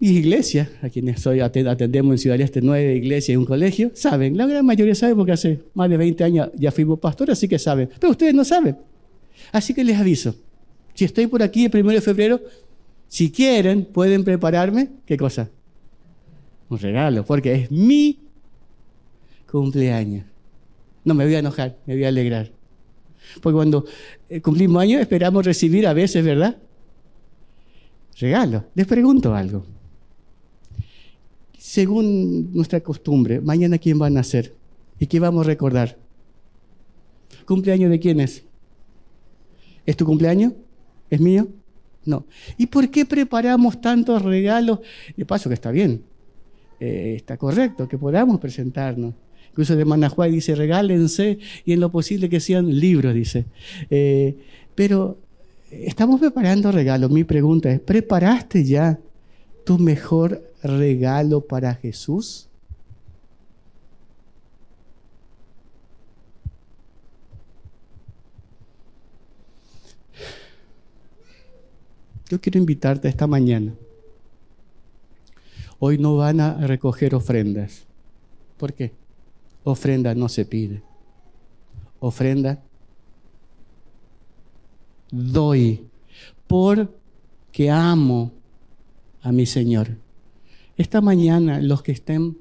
Y 0.00 0.18
iglesia, 0.18 0.70
a 0.82 0.88
quienes 0.88 1.20
soy, 1.20 1.40
atendemos 1.40 2.12
en 2.12 2.18
Ciudad 2.18 2.40
Este 2.40 2.60
nueve 2.60 2.96
iglesias 2.96 3.34
y 3.34 3.36
un 3.36 3.44
colegio, 3.44 3.92
saben, 3.94 4.36
la 4.36 4.46
gran 4.46 4.66
mayoría 4.66 4.94
sabe 4.94 5.14
porque 5.14 5.32
hace 5.32 5.60
más 5.74 5.88
de 5.88 5.96
20 5.96 6.24
años 6.24 6.50
ya 6.56 6.72
fuimos 6.72 6.98
pastor, 6.98 7.30
así 7.30 7.48
que 7.48 7.58
saben. 7.58 7.88
Pero 8.00 8.10
ustedes 8.10 8.34
no 8.34 8.44
saben. 8.44 8.76
Así 9.52 9.72
que 9.72 9.84
les 9.84 9.96
aviso, 9.96 10.34
si 10.94 11.04
estoy 11.04 11.26
por 11.26 11.42
aquí 11.42 11.64
el 11.64 11.70
primero 11.70 11.94
de 11.94 12.00
febrero, 12.00 12.40
si 13.08 13.30
quieren, 13.30 13.84
pueden 13.84 14.24
prepararme, 14.24 14.88
¿qué 15.06 15.16
cosa? 15.16 15.48
Un 16.68 16.78
regalo, 16.78 17.24
porque 17.24 17.54
es 17.54 17.70
mi 17.70 18.18
cumpleaños. 19.50 20.24
No 21.04 21.14
me 21.14 21.24
voy 21.24 21.34
a 21.34 21.38
enojar, 21.38 21.76
me 21.86 21.94
voy 21.94 22.04
a 22.04 22.08
alegrar. 22.08 22.50
Porque 23.40 23.54
cuando 23.54 23.86
eh, 24.28 24.40
cumplimos 24.40 24.82
años 24.82 25.00
esperamos 25.00 25.44
recibir 25.44 25.86
a 25.86 25.92
veces, 25.92 26.24
¿verdad? 26.24 26.56
Regalo. 28.18 28.64
Les 28.74 28.86
pregunto 28.86 29.34
algo 29.34 29.73
según 31.74 32.52
nuestra 32.54 32.78
costumbre, 32.78 33.40
mañana 33.40 33.78
quién 33.78 34.00
va 34.00 34.06
a 34.06 34.10
nacer 34.10 34.54
y 35.00 35.08
qué 35.08 35.18
vamos 35.18 35.44
a 35.44 35.48
recordar. 35.48 35.98
¿Cumpleaños 37.46 37.90
de 37.90 37.98
quién 37.98 38.20
es? 38.20 38.44
¿Es 39.84 39.96
tu 39.96 40.06
cumpleaños? 40.06 40.52
¿Es 41.10 41.20
mío? 41.20 41.48
No. 42.04 42.26
¿Y 42.56 42.66
por 42.66 42.88
qué 42.90 43.04
preparamos 43.04 43.80
tantos 43.80 44.22
regalos? 44.22 44.78
De 45.16 45.26
paso 45.26 45.50
que 45.50 45.54
está 45.54 45.72
bien, 45.72 46.04
eh, 46.78 47.14
está 47.16 47.36
correcto 47.38 47.88
que 47.88 47.98
podamos 47.98 48.38
presentarnos. 48.38 49.12
Incluso 49.50 49.74
de 49.74 49.84
Manajuay 49.84 50.30
dice, 50.30 50.54
regálense 50.54 51.40
y 51.64 51.72
en 51.72 51.80
lo 51.80 51.90
posible 51.90 52.28
que 52.28 52.38
sean 52.38 52.78
libros, 52.78 53.12
dice. 53.12 53.46
Eh, 53.90 54.36
pero 54.76 55.18
estamos 55.72 56.20
preparando 56.20 56.70
regalos. 56.70 57.10
Mi 57.10 57.24
pregunta 57.24 57.68
es, 57.72 57.80
¿preparaste 57.80 58.62
ya 58.62 59.00
tu 59.64 59.76
mejor 59.80 60.53
regalo 60.64 61.42
para 61.42 61.74
Jesús? 61.74 62.48
Yo 72.28 72.40
quiero 72.40 72.58
invitarte 72.58 73.06
esta 73.08 73.26
mañana. 73.26 73.74
Hoy 75.78 75.98
no 75.98 76.16
van 76.16 76.40
a 76.40 76.66
recoger 76.66 77.14
ofrendas. 77.14 77.84
¿Por 78.56 78.72
qué? 78.72 78.92
Ofrenda 79.62 80.14
no 80.14 80.28
se 80.28 80.46
pide. 80.46 80.82
Ofrenda 82.00 82.62
doy 85.10 85.86
porque 86.46 87.70
amo 87.70 88.32
a 89.22 89.30
mi 89.30 89.46
Señor. 89.46 90.03
Esta 90.76 91.00
mañana 91.00 91.60
los 91.60 91.82
que 91.82 91.92
estén 91.92 92.36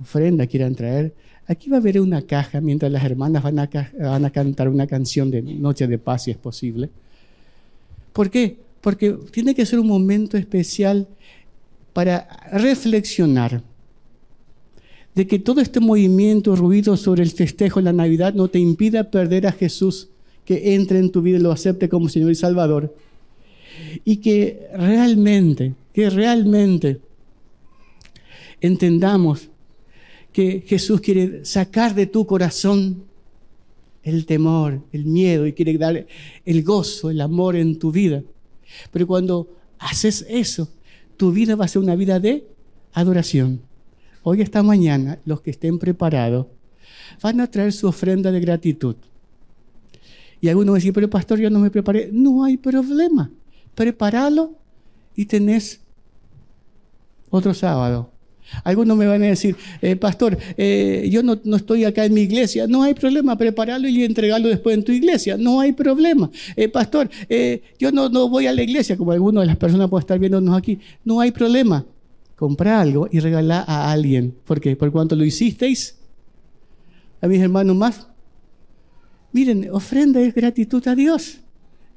ofrenda 0.00 0.46
quieran 0.46 0.74
traer, 0.74 1.14
aquí 1.46 1.70
va 1.70 1.76
a 1.76 1.80
haber 1.80 2.00
una 2.00 2.22
caja 2.22 2.60
mientras 2.60 2.90
las 2.90 3.04
hermanas 3.04 3.42
van 3.42 3.58
a, 3.58 4.30
cantar 4.30 4.68
una 4.68 4.86
canción 4.86 5.30
de 5.30 5.42
Noche 5.42 5.86
de 5.86 5.98
Paz 5.98 6.24
si 6.24 6.30
es 6.30 6.36
posible. 6.36 6.90
¿Por 8.12 8.30
qué? 8.30 8.56
Porque 8.80 9.12
tiene 9.30 9.54
que 9.54 9.66
ser 9.66 9.78
un 9.78 9.88
momento 9.88 10.36
especial 10.36 11.08
para 11.92 12.28
reflexionar 12.52 13.62
de 15.14 15.26
que 15.26 15.38
todo 15.38 15.60
este 15.60 15.80
movimiento, 15.80 16.56
ruido 16.56 16.96
sobre 16.96 17.22
el 17.22 17.30
festejo 17.30 17.78
en 17.78 17.84
la 17.84 17.92
Navidad 17.92 18.34
no 18.34 18.48
te 18.48 18.58
impida 18.58 19.10
perder 19.10 19.46
a 19.46 19.52
Jesús, 19.52 20.08
que 20.44 20.74
entre 20.74 20.98
en 20.98 21.10
tu 21.10 21.22
vida 21.22 21.38
y 21.38 21.40
lo 21.40 21.52
acepte 21.52 21.88
como 21.88 22.08
Señor 22.08 22.32
y 22.32 22.34
Salvador. 22.34 22.94
Y 24.04 24.16
que 24.18 24.68
realmente, 24.74 25.74
que 25.92 26.10
realmente 26.10 27.00
entendamos 28.66 29.50
que 30.32 30.64
Jesús 30.66 31.00
quiere 31.02 31.44
sacar 31.44 31.94
de 31.94 32.06
tu 32.06 32.26
corazón 32.26 33.04
el 34.02 34.24
temor, 34.24 34.80
el 34.90 35.04
miedo 35.04 35.46
y 35.46 35.52
quiere 35.52 35.76
dar 35.76 36.06
el 36.44 36.62
gozo, 36.62 37.10
el 37.10 37.20
amor 37.20 37.56
en 37.56 37.78
tu 37.78 37.92
vida. 37.92 38.22
Pero 38.90 39.06
cuando 39.06 39.48
haces 39.78 40.24
eso, 40.28 40.70
tu 41.18 41.30
vida 41.30 41.56
va 41.56 41.66
a 41.66 41.68
ser 41.68 41.82
una 41.82 41.94
vida 41.94 42.18
de 42.20 42.46
adoración. 42.94 43.60
Hoy, 44.22 44.40
esta 44.40 44.62
mañana, 44.62 45.18
los 45.26 45.42
que 45.42 45.50
estén 45.50 45.78
preparados 45.78 46.46
van 47.22 47.40
a 47.42 47.50
traer 47.50 47.72
su 47.72 47.86
ofrenda 47.86 48.32
de 48.32 48.40
gratitud. 48.40 48.96
Y 50.40 50.48
algunos 50.48 50.76
decir, 50.76 50.94
pero 50.94 51.10
pastor, 51.10 51.38
yo 51.38 51.50
no 51.50 51.58
me 51.58 51.70
preparé. 51.70 52.08
No 52.12 52.44
hay 52.44 52.56
problema. 52.56 53.30
Prepáralo 53.74 54.54
y 55.14 55.26
tenés 55.26 55.80
otro 57.30 57.52
sábado 57.52 58.13
algunos 58.62 58.96
me 58.96 59.06
van 59.06 59.22
a 59.22 59.26
decir, 59.26 59.56
eh, 59.80 59.96
pastor, 59.96 60.38
eh, 60.56 61.08
yo 61.10 61.22
no, 61.22 61.38
estoy 61.56 61.84
acá 61.84 62.04
en 62.04 62.14
mi 62.14 62.22
iglesia. 62.22 62.66
No 62.66 62.82
hay 62.82 62.94
problema, 62.94 63.36
prepararlo 63.36 63.88
y 63.88 64.04
entregarlo 64.04 64.48
después 64.48 64.76
en 64.76 64.84
tu 64.84 64.92
iglesia. 64.92 65.36
No 65.36 65.60
hay 65.60 65.72
problema. 65.72 66.30
Eh, 66.56 66.68
pastor, 66.68 67.10
yo 67.78 67.92
no, 67.92 68.08
no, 68.08 68.28
voy 68.28 68.46
a 68.46 68.52
la 68.52 68.62
iglesia, 68.62 68.96
como 68.96 69.12
algunas 69.12 69.42
de 69.42 69.46
las 69.46 69.56
personas 69.56 69.88
pueden 69.88 70.02
estar 70.02 70.18
viéndonos 70.18 70.56
aquí. 70.56 70.78
No 71.04 71.20
hay 71.20 71.30
problema. 71.32 71.84
Compra 72.36 72.80
algo 72.80 73.08
y 73.10 73.20
regala 73.20 73.64
a 73.66 73.92
alguien. 73.92 74.34
¿Por 74.44 74.60
qué? 74.60 74.76
Por 74.76 74.90
cuanto 74.90 75.16
lo 75.16 75.24
hicisteis 75.24 75.96
a 77.20 77.28
mis 77.28 77.40
hermanos 77.40 77.76
más. 77.76 78.06
Miren, 79.32 79.68
ofrenda 79.72 80.20
es 80.20 80.34
gratitud 80.34 80.86
a 80.86 80.94
Dios. 80.94 81.38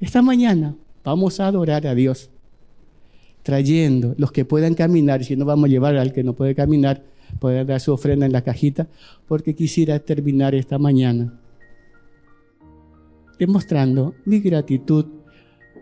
Esta 0.00 0.22
mañana 0.22 0.74
vamos 1.04 1.40
a 1.40 1.46
adorar 1.46 1.86
a 1.86 1.94
Dios 1.94 2.30
trayendo 3.48 4.14
los 4.18 4.30
que 4.30 4.44
puedan 4.44 4.74
caminar, 4.74 5.24
si 5.24 5.34
no 5.34 5.46
vamos 5.46 5.64
a 5.64 5.68
llevar 5.68 5.96
al 5.96 6.12
que 6.12 6.22
no 6.22 6.34
puede 6.34 6.54
caminar, 6.54 7.02
poder 7.40 7.64
dar 7.64 7.80
su 7.80 7.94
ofrenda 7.94 8.26
en 8.26 8.32
la 8.32 8.42
cajita, 8.42 8.88
porque 9.26 9.54
quisiera 9.54 9.98
terminar 10.00 10.54
esta 10.54 10.76
mañana 10.76 11.40
demostrando 13.38 14.14
mi 14.26 14.40
gratitud 14.40 15.06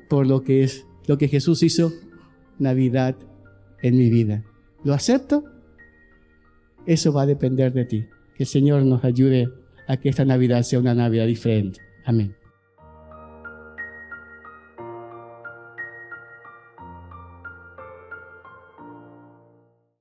por 0.08 0.28
lo 0.28 0.44
que 0.44 0.62
es 0.62 0.86
lo 1.08 1.18
que 1.18 1.26
Jesús 1.26 1.64
hizo 1.64 1.92
Navidad 2.60 3.16
en 3.82 3.96
mi 3.96 4.10
vida. 4.10 4.44
¿Lo 4.84 4.94
acepto? 4.94 5.42
Eso 6.86 7.12
va 7.12 7.22
a 7.22 7.26
depender 7.26 7.72
de 7.72 7.84
ti. 7.84 8.04
Que 8.36 8.44
el 8.44 8.48
Señor 8.48 8.84
nos 8.84 9.02
ayude 9.02 9.48
a 9.88 9.96
que 9.96 10.08
esta 10.08 10.24
Navidad 10.24 10.62
sea 10.62 10.78
una 10.78 10.94
Navidad 10.94 11.26
diferente. 11.26 11.80
Amén. 12.04 12.36